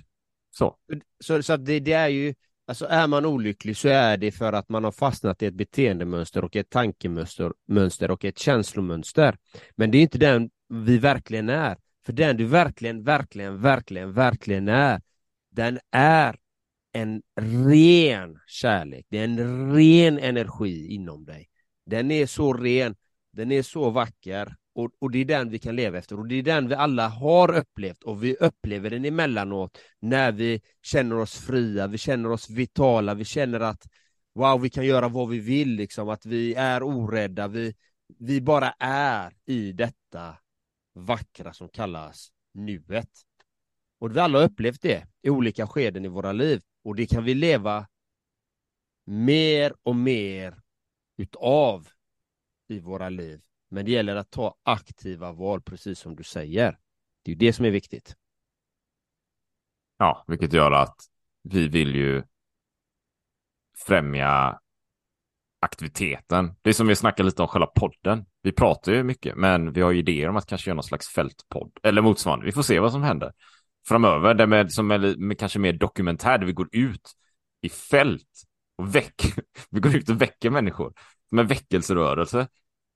så. 0.51 0.77
Så, 1.25 1.43
så 1.43 1.57
det, 1.57 1.81
det, 1.81 1.93
är 1.93 2.09
ju, 2.09 2.35
alltså 2.67 2.87
är 2.87 3.07
man 3.07 3.27
olycklig 3.27 3.77
så 3.77 3.89
är 3.89 4.17
det 4.17 4.33
för 4.33 4.53
att 4.53 4.69
man 4.69 4.85
har 4.85 4.93
fastnat 4.93 5.43
i 5.43 5.47
ett 5.47 5.55
beteendemönster 5.55 6.45
och 6.45 6.57
ett 6.57 6.71
tankemönster 6.71 7.53
mönster 7.69 8.11
och 8.11 8.25
ett 8.25 8.39
känslomönster. 8.39 9.37
Men 9.77 9.91
det 9.91 9.99
är 9.99 10.03
inte 10.03 10.19
den 10.19 10.51
vi 10.69 10.99
verkligen 10.99 11.49
är. 11.49 11.77
För 12.07 12.13
den 12.13 12.37
du 12.37 12.45
verkligen, 12.45 13.05
verkligen, 13.05 13.61
verkligen, 13.61 14.13
verkligen 14.13 14.69
är, 14.69 15.01
den 15.51 15.79
är 15.91 16.37
en 16.93 17.23
ren 17.41 18.39
kärlek. 18.47 19.07
Det 19.09 19.19
är 19.19 19.25
en 19.25 19.75
ren 19.75 20.19
energi 20.19 20.95
inom 20.95 21.25
dig. 21.25 21.49
Den 21.87 22.11
är 22.11 22.27
så 22.27 22.53
ren, 22.53 22.95
den 23.35 23.53
är 23.53 23.63
så 23.63 23.91
vacker 23.91 24.57
och, 24.75 24.91
och 24.99 25.11
det 25.11 25.19
är 25.19 25.25
den 25.25 25.51
vi 25.51 25.59
kan 25.59 25.77
leva 25.77 25.99
efter 25.99 26.19
och 26.19 26.29
det 26.29 26.35
är 26.35 26.43
den 26.43 26.69
vi 26.69 26.75
alla 26.75 27.09
har 27.09 27.57
upplevt 27.57 28.03
och 28.03 28.25
vi 28.25 28.37
upplever 28.37 28.91
den 28.91 29.05
emellanåt 29.05 29.79
när 30.01 30.33
vi 30.33 30.61
känner 30.83 31.19
oss 31.19 31.39
fria, 31.39 31.87
vi 31.87 31.99
känner 31.99 32.31
oss 32.31 32.51
vitala, 32.51 33.15
vi 33.15 33.25
känner 33.25 33.61
att 33.61 33.87
wow, 34.35 34.61
vi 34.61 34.71
kan 34.71 34.87
göra 34.87 35.09
vad 35.09 35.29
vi 35.29 35.39
vill, 35.39 35.69
liksom, 35.69 36.09
att 36.09 36.27
vi 36.27 36.55
är 36.55 36.83
orädda, 36.83 37.49
vi, 37.49 37.75
vi 38.19 38.41
bara 38.41 38.75
är 38.79 39.33
i 39.47 39.73
detta 39.73 40.37
vackra 40.95 41.53
som 41.53 41.69
kallas 41.69 42.29
nuet. 42.55 43.11
Och 43.99 44.17
vi 44.17 44.21
alla 44.21 44.39
har 44.39 44.47
upplevt 44.47 44.83
det 44.83 45.07
i 45.23 45.31
olika 45.31 45.67
skeden 45.67 46.05
i 46.05 46.09
våra 46.09 46.33
liv 46.33 46.63
och 46.85 46.95
det 46.95 47.07
kan 47.07 47.25
vi 47.25 47.35
leva 47.35 47.87
mer 49.05 49.75
och 49.83 49.97
mer 49.97 50.61
utav 51.17 51.89
i 52.69 52.81
våra 52.81 53.09
liv. 53.09 53.41
Men 53.69 53.85
det 53.85 53.91
gäller 53.91 54.17
att 54.17 54.31
ta 54.31 54.59
aktiva 54.63 55.33
val, 55.33 55.63
precis 55.63 55.99
som 55.99 56.17
du 56.17 56.23
säger. 56.23 56.79
Det 57.23 57.33
är 57.33 57.37
det 57.37 57.53
som 57.53 57.65
är 57.65 57.71
viktigt. 57.71 58.17
Ja, 59.99 60.25
vilket 60.29 60.53
gör 60.53 60.73
att 60.73 60.97
vi 61.43 61.69
vill 61.69 61.95
ju 61.95 62.23
främja 63.87 64.61
aktiviteten. 65.61 66.55
Det 66.63 66.71
är 66.71 66.75
som 66.75 66.87
vi 66.87 66.97
snackar 66.97 67.25
lite 67.25 67.43
om 67.43 67.49
själva 67.49 67.67
podden. 67.67 68.27
Vi 68.43 68.53
pratar 68.53 68.93
ju 68.93 69.03
mycket, 69.03 69.37
men 69.37 69.73
vi 69.73 69.81
har 69.81 69.91
ju 69.91 69.99
idéer 69.99 70.29
om 70.29 70.37
att 70.37 70.47
kanske 70.47 70.71
göra 70.71 70.75
någon 70.75 70.85
slags 70.85 71.09
fältpodd 71.09 71.71
eller 71.83 72.03
motsvarande. 72.03 72.47
Vi 72.47 72.53
får 72.53 72.63
se 72.63 72.81
vad 72.81 72.93
som 72.93 73.03
händer 73.03 73.33
framöver. 73.89 74.35
Det 74.35 74.47
med, 74.47 74.73
som 74.73 74.91
är 74.91 75.17
med 75.17 75.39
kanske 75.39 75.59
mer 75.59 75.73
dokumentär, 75.73 76.39
där 76.39 76.47
vi 76.47 76.53
går 76.53 76.69
ut 76.73 77.13
i 77.61 77.69
fält 77.69 78.43
och 78.79 78.95
väcker. 78.95 79.33
Vi 79.71 79.81
går 79.81 79.97
ut 79.97 80.09
och 80.09 80.23
väcker 80.23 80.51
människor. 80.51 80.93
Som 81.35 81.39
en 81.39 81.47
väckelserörelse 81.47 82.41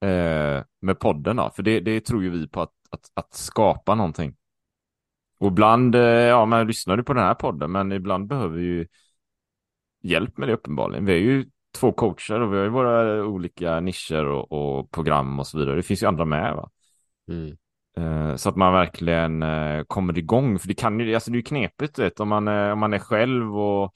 eh, 0.01 0.65
med 0.81 0.99
podden. 1.01 1.37
Då. 1.37 1.51
För 1.57 1.63
det, 1.63 1.81
det 1.81 2.01
tror 2.01 2.23
ju 2.23 2.31
vi 2.31 2.49
på 2.49 2.61
att, 2.61 2.73
att, 2.91 3.11
att 3.15 3.35
skapa 3.35 3.95
någonting. 3.95 4.37
Och 5.39 5.49
ibland, 5.49 5.95
eh, 5.95 6.03
ja, 6.03 6.47
man 6.47 6.67
lyssnar 6.67 6.97
du 6.97 7.03
på 7.03 7.13
den 7.13 7.25
här 7.25 7.35
podden, 7.35 7.73
men 7.73 7.93
ibland 7.93 8.27
behöver 8.27 8.57
vi 8.57 8.65
ju 8.65 8.87
hjälp 10.03 10.39
med 10.39 10.49
det 10.49 10.55
uppenbarligen. 10.55 11.05
Vi 11.05 11.13
är 11.13 11.19
ju 11.19 11.51
två 11.79 11.93
coacher 11.93 12.41
och 12.41 12.53
vi 12.53 12.57
har 12.57 12.65
ju 12.65 12.71
våra 12.71 13.25
olika 13.25 13.81
nischer 13.81 14.25
och, 14.25 14.53
och 14.53 14.91
program 14.91 15.39
och 15.39 15.47
så 15.47 15.59
vidare. 15.59 15.77
Det 15.77 15.83
finns 15.83 16.03
ju 16.03 16.07
andra 16.07 16.25
med 16.25 16.55
va. 16.55 16.71
Mm. 17.29 17.57
Uh, 17.99 18.37
så 18.37 18.49
att 18.49 18.57
man 18.57 18.73
verkligen 18.73 19.43
uh, 19.43 19.85
kommer 19.85 20.19
igång. 20.19 20.59
För 20.59 20.69
det 20.69 20.75
kan 20.75 21.01
ju, 21.01 21.15
alltså 21.15 21.31
det 21.31 21.35
är 21.35 21.39
ju 21.39 21.43
knepigt 21.43 21.99
vet, 21.99 22.21
om, 22.21 22.29
man, 22.29 22.49
uh, 22.49 22.73
om 22.73 22.79
man 22.79 22.95
är 22.95 22.99
själv 22.99 23.59
och 23.59 23.95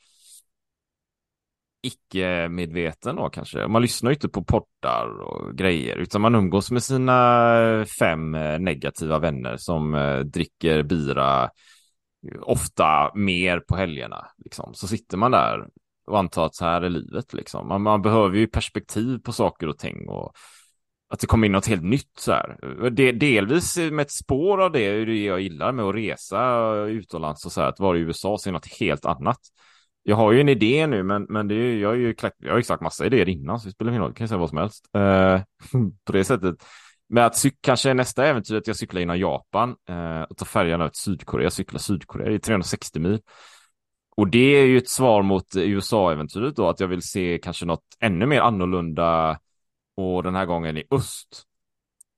icke-medveten 1.82 3.16
då 3.16 3.28
kanske. 3.28 3.66
Man 3.66 3.82
lyssnar 3.82 4.10
ju 4.10 4.14
inte 4.14 4.28
på 4.28 4.44
poddar 4.44 5.20
och 5.20 5.56
grejer, 5.56 5.96
utan 5.96 6.20
man 6.20 6.34
umgås 6.34 6.70
med 6.70 6.82
sina 6.82 7.86
fem 7.98 8.34
eh, 8.34 8.58
negativa 8.58 9.18
vänner 9.18 9.56
som 9.56 9.94
eh, 9.94 10.18
dricker 10.18 10.82
bira 10.82 11.42
eh, 11.44 12.40
ofta 12.40 13.10
mer 13.14 13.60
på 13.60 13.76
helgerna. 13.76 14.26
Liksom. 14.44 14.74
Så 14.74 14.88
sitter 14.88 15.16
man 15.16 15.30
där 15.30 15.66
och 16.06 16.18
antar 16.18 16.46
att 16.46 16.54
så 16.54 16.64
här 16.64 16.82
är 16.82 16.90
livet 16.90 17.32
liksom. 17.32 17.68
Man, 17.68 17.82
man, 17.82 18.02
behöver 18.02 18.36
ju 18.36 18.46
perspektiv 18.46 19.18
på 19.18 19.32
saker 19.32 19.68
och 19.68 19.78
ting 19.78 20.08
och 20.08 20.32
att 21.08 21.20
det 21.20 21.26
kommer 21.26 21.46
in 21.46 21.52
något 21.52 21.66
helt 21.66 21.84
nytt 21.84 22.18
så 22.18 22.32
här. 22.32 22.56
Det, 22.90 23.12
delvis 23.12 23.76
med 23.76 24.00
ett 24.00 24.12
spår 24.12 24.62
av 24.62 24.72
det 24.72 24.80
är 24.80 25.06
det 25.06 25.24
jag 25.24 25.40
gillar 25.40 25.72
med 25.72 25.84
att 25.84 25.94
resa 25.94 26.74
utomlands 26.74 27.46
och 27.46 27.52
så 27.52 27.60
här, 27.60 27.68
att 27.68 27.80
vara 27.80 27.98
i 27.98 28.00
USA 28.00 28.32
och 28.32 28.40
se 28.40 28.50
något 28.50 28.78
helt 28.80 29.04
annat. 29.04 29.38
Jag 30.02 30.16
har 30.16 30.32
ju 30.32 30.40
en 30.40 30.48
idé 30.48 30.86
nu, 30.86 31.02
men, 31.02 31.26
men 31.28 31.48
det 31.48 31.54
är, 31.54 31.76
jag, 31.76 31.88
har 31.88 31.94
ju, 31.94 32.14
jag 32.38 32.50
har 32.50 32.56
ju 32.56 32.62
sagt 32.62 32.82
massa 32.82 33.06
idéer 33.06 33.28
innan, 33.28 33.60
så 33.60 33.68
det 33.68 33.72
spelar 33.72 33.92
ingen 33.92 34.02
roll, 34.02 34.14
kan 34.14 34.24
jag 34.24 34.28
säga 34.28 34.38
vad 34.38 34.48
som 34.48 34.58
helst. 34.58 34.88
Eh, 34.94 35.40
på 36.04 36.12
det 36.12 36.24
sättet. 36.24 36.56
Men 37.08 37.24
att 37.24 37.36
cyk, 37.36 37.58
kanske 37.60 37.94
nästa 37.94 38.26
äventyr 38.26 38.56
att 38.56 38.66
jag 38.66 38.76
cyklar 38.76 39.00
inom 39.00 39.18
Japan 39.18 39.76
eh, 39.88 40.22
och 40.22 40.36
tar 40.36 40.46
färjan 40.46 40.80
över 40.80 40.90
till 40.90 41.00
Sydkorea, 41.00 41.50
cyklar 41.50 41.78
Sydkorea, 41.78 42.28
det 42.28 42.34
är 42.34 42.38
360 42.38 43.00
mil. 43.00 43.20
Och 44.16 44.28
det 44.28 44.38
är 44.38 44.66
ju 44.66 44.78
ett 44.78 44.88
svar 44.88 45.22
mot 45.22 45.56
USA-äventyret 45.56 46.56
då, 46.56 46.68
att 46.68 46.80
jag 46.80 46.88
vill 46.88 47.02
se 47.02 47.38
kanske 47.42 47.66
något 47.66 47.84
ännu 48.00 48.26
mer 48.26 48.40
annorlunda 48.40 49.38
och 49.96 50.22
den 50.22 50.34
här 50.34 50.46
gången 50.46 50.76
i 50.76 50.84
öst. 50.90 51.44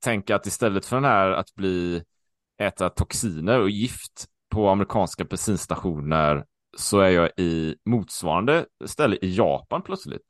Tänk 0.03 0.29
att 0.29 0.45
istället 0.45 0.85
för 0.85 0.95
den 0.95 1.05
här 1.05 1.31
att 1.31 1.55
bli 1.55 2.03
äta 2.61 2.89
toxiner 2.89 3.59
och 3.59 3.69
gift 3.69 4.25
på 4.49 4.69
amerikanska 4.69 5.23
bensinstationer 5.23 6.45
så 6.75 6.99
är 6.99 7.09
jag 7.09 7.29
i 7.37 7.75
motsvarande 7.85 8.65
ställe 8.85 9.17
i 9.21 9.35
Japan 9.35 9.81
plötsligt. 9.81 10.21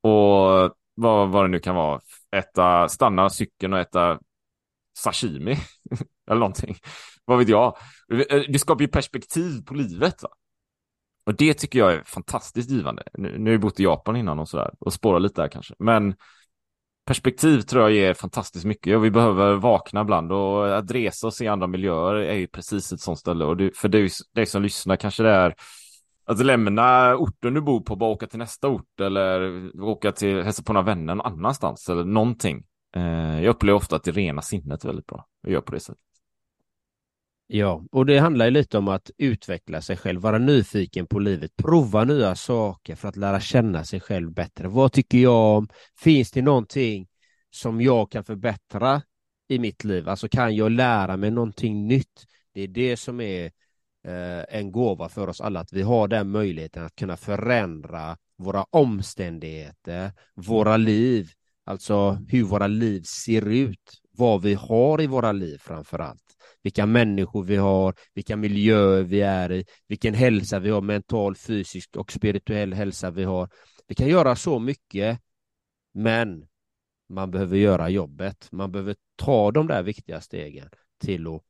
Och 0.00 0.74
vad, 0.94 1.28
vad 1.30 1.44
det 1.44 1.48
nu 1.48 1.58
kan 1.58 1.74
vara, 1.74 2.00
äta, 2.36 2.88
stanna 2.88 3.30
cykeln 3.30 3.72
och 3.72 3.78
äta 3.78 4.18
sashimi 4.98 5.56
eller 6.30 6.40
någonting. 6.40 6.76
Vad 7.24 7.38
vet 7.38 7.48
jag? 7.48 7.76
Det 8.48 8.58
skapar 8.58 8.80
ju 8.82 8.88
perspektiv 8.88 9.64
på 9.64 9.74
livet. 9.74 10.22
Va? 10.22 10.28
Och 11.26 11.34
det 11.34 11.54
tycker 11.54 11.78
jag 11.78 11.92
är 11.92 12.02
fantastiskt 12.04 12.70
givande. 12.70 13.02
Nu, 13.14 13.38
nu 13.38 13.50
har 13.50 13.52
jag 13.52 13.60
bott 13.60 13.80
i 13.80 13.82
Japan 13.82 14.16
innan 14.16 14.38
och 14.38 14.48
sådär 14.48 14.74
och 14.78 14.92
spårar 14.92 15.20
lite 15.20 15.42
där 15.42 15.48
kanske. 15.48 15.74
Men 15.78 16.14
perspektiv 17.06 17.60
tror 17.60 17.82
jag 17.82 17.92
ger 17.92 18.14
fantastiskt 18.14 18.64
mycket 18.64 18.96
och 18.96 19.04
vi 19.04 19.10
behöver 19.10 19.54
vakna 19.54 20.00
ibland 20.00 20.32
och 20.32 20.78
att 20.78 20.90
resa 20.90 21.26
och 21.26 21.34
se 21.34 21.48
andra 21.48 21.66
miljöer 21.66 22.14
är 22.14 22.34
ju 22.34 22.46
precis 22.46 22.92
ett 22.92 23.00
sånt 23.00 23.18
ställe 23.18 23.44
och 23.44 23.56
det, 23.56 23.76
för 23.76 23.88
dig, 23.88 24.10
dig 24.34 24.46
som 24.46 24.62
lyssnar 24.62 24.96
kanske 24.96 25.22
det 25.22 25.30
är 25.30 25.54
att 26.26 26.44
lämna 26.44 27.16
orten 27.16 27.54
du 27.54 27.60
bor 27.60 27.80
på, 27.80 27.96
bara 27.96 28.10
åka 28.10 28.26
till 28.26 28.38
nästa 28.38 28.68
ort 28.68 29.00
eller 29.00 29.70
åka 29.82 30.12
till, 30.12 30.42
hälsa 30.42 30.62
på 30.62 30.72
några 30.72 30.84
vänner 30.86 31.14
någon 31.14 31.32
annanstans 31.32 31.88
eller 31.88 32.04
någonting. 32.04 32.64
Eh, 32.96 33.42
jag 33.42 33.50
upplever 33.50 33.76
ofta 33.76 33.96
att 33.96 34.04
det 34.04 34.10
rena 34.10 34.42
sinnet 34.42 34.84
är 34.84 34.88
väldigt 34.88 35.06
bra 35.06 35.26
att 35.42 35.52
göra 35.52 35.62
på 35.62 35.72
det 35.72 35.80
sättet. 35.80 36.00
Ja, 37.46 37.84
och 37.92 38.06
det 38.06 38.18
handlar 38.18 38.44
ju 38.44 38.50
lite 38.50 38.78
om 38.78 38.88
att 38.88 39.10
utveckla 39.18 39.80
sig 39.80 39.96
själv, 39.96 40.20
vara 40.20 40.38
nyfiken 40.38 41.06
på 41.06 41.18
livet, 41.18 41.56
prova 41.56 42.04
nya 42.04 42.34
saker 42.34 42.94
för 42.94 43.08
att 43.08 43.16
lära 43.16 43.40
känna 43.40 43.84
sig 43.84 44.00
själv 44.00 44.32
bättre. 44.32 44.68
Vad 44.68 44.92
tycker 44.92 45.18
jag 45.18 45.56
om? 45.56 45.68
Finns 45.98 46.30
det 46.30 46.42
någonting 46.42 47.08
som 47.50 47.80
jag 47.80 48.10
kan 48.10 48.24
förbättra 48.24 49.02
i 49.48 49.58
mitt 49.58 49.84
liv? 49.84 50.08
Alltså 50.08 50.28
kan 50.28 50.56
jag 50.56 50.72
lära 50.72 51.16
mig 51.16 51.30
någonting 51.30 51.86
nytt? 51.86 52.26
Det 52.54 52.60
är 52.60 52.68
det 52.68 52.96
som 52.96 53.20
är 53.20 53.44
eh, 53.44 53.50
Eh, 54.06 54.44
en 54.48 54.72
gåva 54.72 55.08
för 55.08 55.28
oss 55.28 55.40
alla, 55.40 55.60
att 55.60 55.72
vi 55.72 55.82
har 55.82 56.08
den 56.08 56.30
möjligheten 56.30 56.84
att 56.84 56.96
kunna 56.96 57.16
förändra 57.16 58.16
våra 58.36 58.64
omständigheter, 58.70 60.12
våra 60.34 60.76
liv, 60.76 61.30
alltså 61.64 62.18
hur 62.28 62.42
våra 62.44 62.66
liv 62.66 63.02
ser 63.02 63.48
ut, 63.48 64.02
vad 64.10 64.42
vi 64.42 64.54
har 64.54 65.00
i 65.00 65.06
våra 65.06 65.32
liv 65.32 65.58
framför 65.58 65.98
allt 65.98 66.26
vilka 66.66 66.86
människor 66.86 67.44
vi 67.44 67.56
har, 67.56 67.94
vilka 68.14 68.36
miljöer 68.36 69.02
vi 69.02 69.20
är 69.20 69.52
i, 69.52 69.64
vilken 69.86 70.14
hälsa 70.14 70.58
vi 70.58 70.70
har, 70.70 70.80
mental, 70.80 71.36
fysisk 71.36 71.96
och 71.96 72.12
spirituell 72.12 72.74
hälsa 72.74 73.10
vi 73.10 73.24
har. 73.24 73.48
Vi 73.86 73.94
kan 73.94 74.08
göra 74.08 74.36
så 74.36 74.58
mycket, 74.58 75.20
men 75.92 76.46
man 77.08 77.30
behöver 77.30 77.56
göra 77.56 77.88
jobbet. 77.88 78.48
Man 78.52 78.72
behöver 78.72 78.96
ta 79.16 79.50
de 79.50 79.66
där 79.66 79.82
viktiga 79.82 80.20
stegen 80.20 80.68
till 80.98 81.26
att 81.26 81.42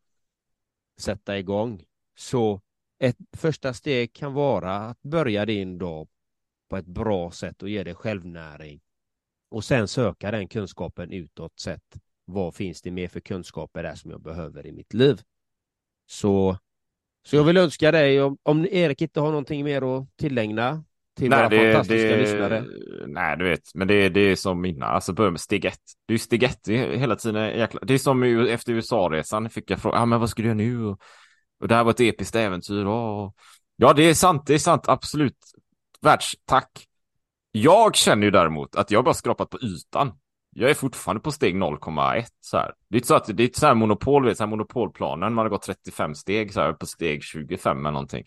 sätta 0.99 1.39
igång. 1.39 1.85
Så 2.19 2.61
ett 2.99 3.17
första 3.37 3.75
steg 3.75 4.13
kan 4.13 4.33
vara 4.33 4.77
att 4.77 5.03
börja 5.03 5.47
din 5.47 5.79
dag 5.79 6.09
på 6.71 6.77
ett 6.77 6.87
bra 6.87 7.31
sätt 7.31 7.63
och 7.63 7.69
ge 7.69 7.85
dig 7.85 7.95
självnäring 7.95 8.81
och 9.49 9.65
sen 9.65 9.89
söka 9.89 10.31
den 10.31 10.49
kunskapen 10.49 11.13
utåt 11.13 11.61
sett 11.61 11.97
vad 12.25 12.55
finns 12.55 12.83
det 12.83 12.91
mer 12.91 13.09
för 13.09 13.21
kunskaper 13.21 13.83
där 13.83 13.95
som 13.95 14.11
jag 14.11 14.23
behöver 14.23 14.67
i 14.67 14.73
mitt 14.73 14.95
liv? 14.95 15.21
Så, 16.07 16.59
så 17.27 17.37
jag 17.37 17.45
vill 17.45 17.57
önska 17.57 17.93
dig, 17.93 18.23
om, 18.23 18.39
om 18.43 18.67
Erik 18.67 19.03
inte 19.03 19.21
har 19.21 19.29
någonting 19.29 19.65
mer 19.65 19.83
att 19.83 20.17
tillägna 20.17 20.85
till 21.17 21.31
nej, 21.31 21.39
våra 21.39 21.49
det, 21.49 21.73
fantastiska 21.73 22.09
det, 22.09 22.17
lyssnare. 22.17 22.65
Nej, 23.07 23.37
du 23.37 23.45
vet, 23.45 23.75
men 23.75 23.89
det, 23.89 24.09
det 24.09 24.21
är 24.21 24.37
som 24.37 24.61
mina, 24.61 24.87
alltså 24.87 25.13
börja 25.13 25.31
med 25.31 25.41
steg 25.41 25.65
ett. 25.65 25.81
Det 26.07 26.15
är 26.15 26.19
steg 26.19 26.43
ett 26.43 26.69
hela 26.69 27.17
tiden. 27.17 27.59
Jäkla, 27.59 27.81
det 27.83 27.95
är 27.95 27.99
som 27.99 28.23
efter 28.23 28.73
USA-resan 28.73 29.51
fick 29.51 29.71
jag 29.71 29.81
fråga, 29.81 29.99
ah, 29.99 30.07
men 30.07 30.21
vad 30.21 30.31
ska 30.31 30.43
du 30.43 30.49
göra 30.49 30.57
nu? 30.57 30.85
Och, 30.85 31.01
och 31.61 31.69
det 31.69 31.75
här 31.75 31.85
var 31.85 31.91
ett 31.91 32.01
episkt 32.01 32.37
äventyr. 32.37 32.85
Och, 32.85 33.35
ja, 33.77 33.93
det 33.93 34.03
är 34.03 34.15
sant, 34.15 34.47
det 34.47 34.55
är 34.55 34.59
sant, 34.59 34.89
absolut. 34.89 35.39
Världstack. 36.01 36.87
Jag 37.53 37.97
känner 37.97 38.25
ju 38.25 38.31
däremot 38.31 38.77
att 38.77 38.91
jag 38.91 39.05
bara 39.05 39.15
skrapat 39.15 39.51
på 39.51 39.59
ytan 39.59 40.13
jag 40.59 40.71
är 40.71 40.75
fortfarande 40.75 41.21
på 41.21 41.33
steg 41.33 41.55
0,1 41.57 42.27
så 42.41 42.57
här. 42.57 42.73
Det 42.89 42.97
är 42.97 42.99
inte 42.99 43.09
så 43.09 43.15
att 43.15 43.27
det 43.27 43.43
är 43.43 43.45
inte 43.45 43.61
så 43.61 43.67
här 43.67 43.75
monopol, 43.75 44.25
vet, 44.25 44.37
så 44.37 44.43
här 44.45 44.49
monopolplanen, 44.49 45.35
man 45.35 45.45
har 45.45 45.51
gått 45.51 45.63
35 45.63 46.15
steg 46.15 46.53
så 46.53 46.61
här 46.61 46.73
på 46.73 46.87
steg 46.87 47.23
25 47.23 47.79
eller 47.79 47.91
någonting. 47.91 48.25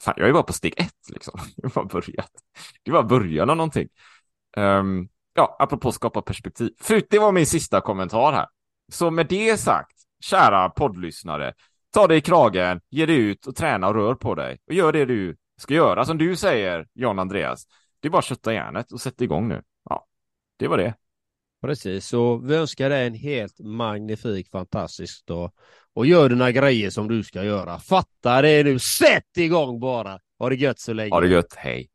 Fan, 0.00 0.14
jag 0.16 0.28
är 0.28 0.32
bara 0.32 0.42
på 0.42 0.52
steg 0.52 0.74
1 0.76 0.88
liksom. 1.08 1.40
Jag 1.56 1.68
har 1.68 1.74
bara 1.74 1.84
börjat. 1.84 2.30
Det 2.82 2.90
var 2.90 3.02
början 3.02 3.50
av 3.50 3.56
någonting. 3.56 3.88
Um, 4.56 5.08
ja, 5.34 5.56
apropå 5.58 5.92
skapa 5.92 6.22
perspektiv. 6.22 6.70
För 6.80 7.02
det 7.10 7.18
var 7.18 7.32
min 7.32 7.46
sista 7.46 7.80
kommentar 7.80 8.32
här. 8.32 8.46
Så 8.92 9.10
med 9.10 9.26
det 9.28 9.60
sagt, 9.60 9.96
kära 10.20 10.68
poddlyssnare, 10.68 11.54
ta 11.96 12.06
dig 12.06 12.18
i 12.18 12.20
kragen, 12.20 12.80
ge 12.90 13.06
dig 13.06 13.16
ut 13.16 13.46
och 13.46 13.56
träna 13.56 13.88
och 13.88 13.94
rör 13.94 14.14
på 14.14 14.34
dig. 14.34 14.58
Och 14.66 14.74
gör 14.74 14.92
det 14.92 15.04
du 15.04 15.36
ska 15.60 15.74
göra. 15.74 16.04
Som 16.04 16.18
du 16.18 16.36
säger, 16.36 16.86
John 16.94 17.18
Andreas. 17.18 17.66
Det 18.00 18.08
är 18.08 18.10
bara 18.10 18.18
att 18.18 18.24
kötta 18.24 18.52
järnet 18.52 18.92
och 18.92 19.00
sätta 19.00 19.24
igång 19.24 19.48
nu. 19.48 19.62
Ja, 19.90 20.06
det 20.56 20.68
var 20.68 20.78
det. 20.78 20.94
Precis, 21.62 22.06
så 22.06 22.36
vi 22.36 22.54
önskar 22.54 22.90
dig 22.90 23.06
en 23.06 23.14
helt 23.14 23.60
magnifik, 23.60 24.50
fantastisk 24.50 25.26
dag. 25.26 25.52
Och 25.94 26.06
gör 26.06 26.28
dina 26.28 26.50
grejer 26.50 26.90
som 26.90 27.08
du 27.08 27.22
ska 27.22 27.44
göra. 27.44 27.78
Fatta 27.78 28.42
det 28.42 28.64
nu, 28.64 28.78
sätt 28.78 29.36
igång 29.36 29.80
bara! 29.80 30.18
Ha 30.38 30.48
det 30.48 30.56
gött 30.56 30.78
så 30.78 30.92
länge. 30.92 31.10
Ha 31.10 31.20
det 31.20 31.28
gött, 31.28 31.54
hej. 31.56 31.88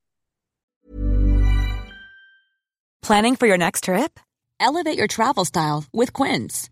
Planning 3.08 3.36
for 3.36 3.48
your 3.48 3.58
next 3.58 3.84
trip? 3.84 4.20
Elevate 4.60 4.98
your 4.98 5.08
travel 5.08 5.46
style 5.46 5.84
with 5.94 6.24
Quince. 6.24 6.72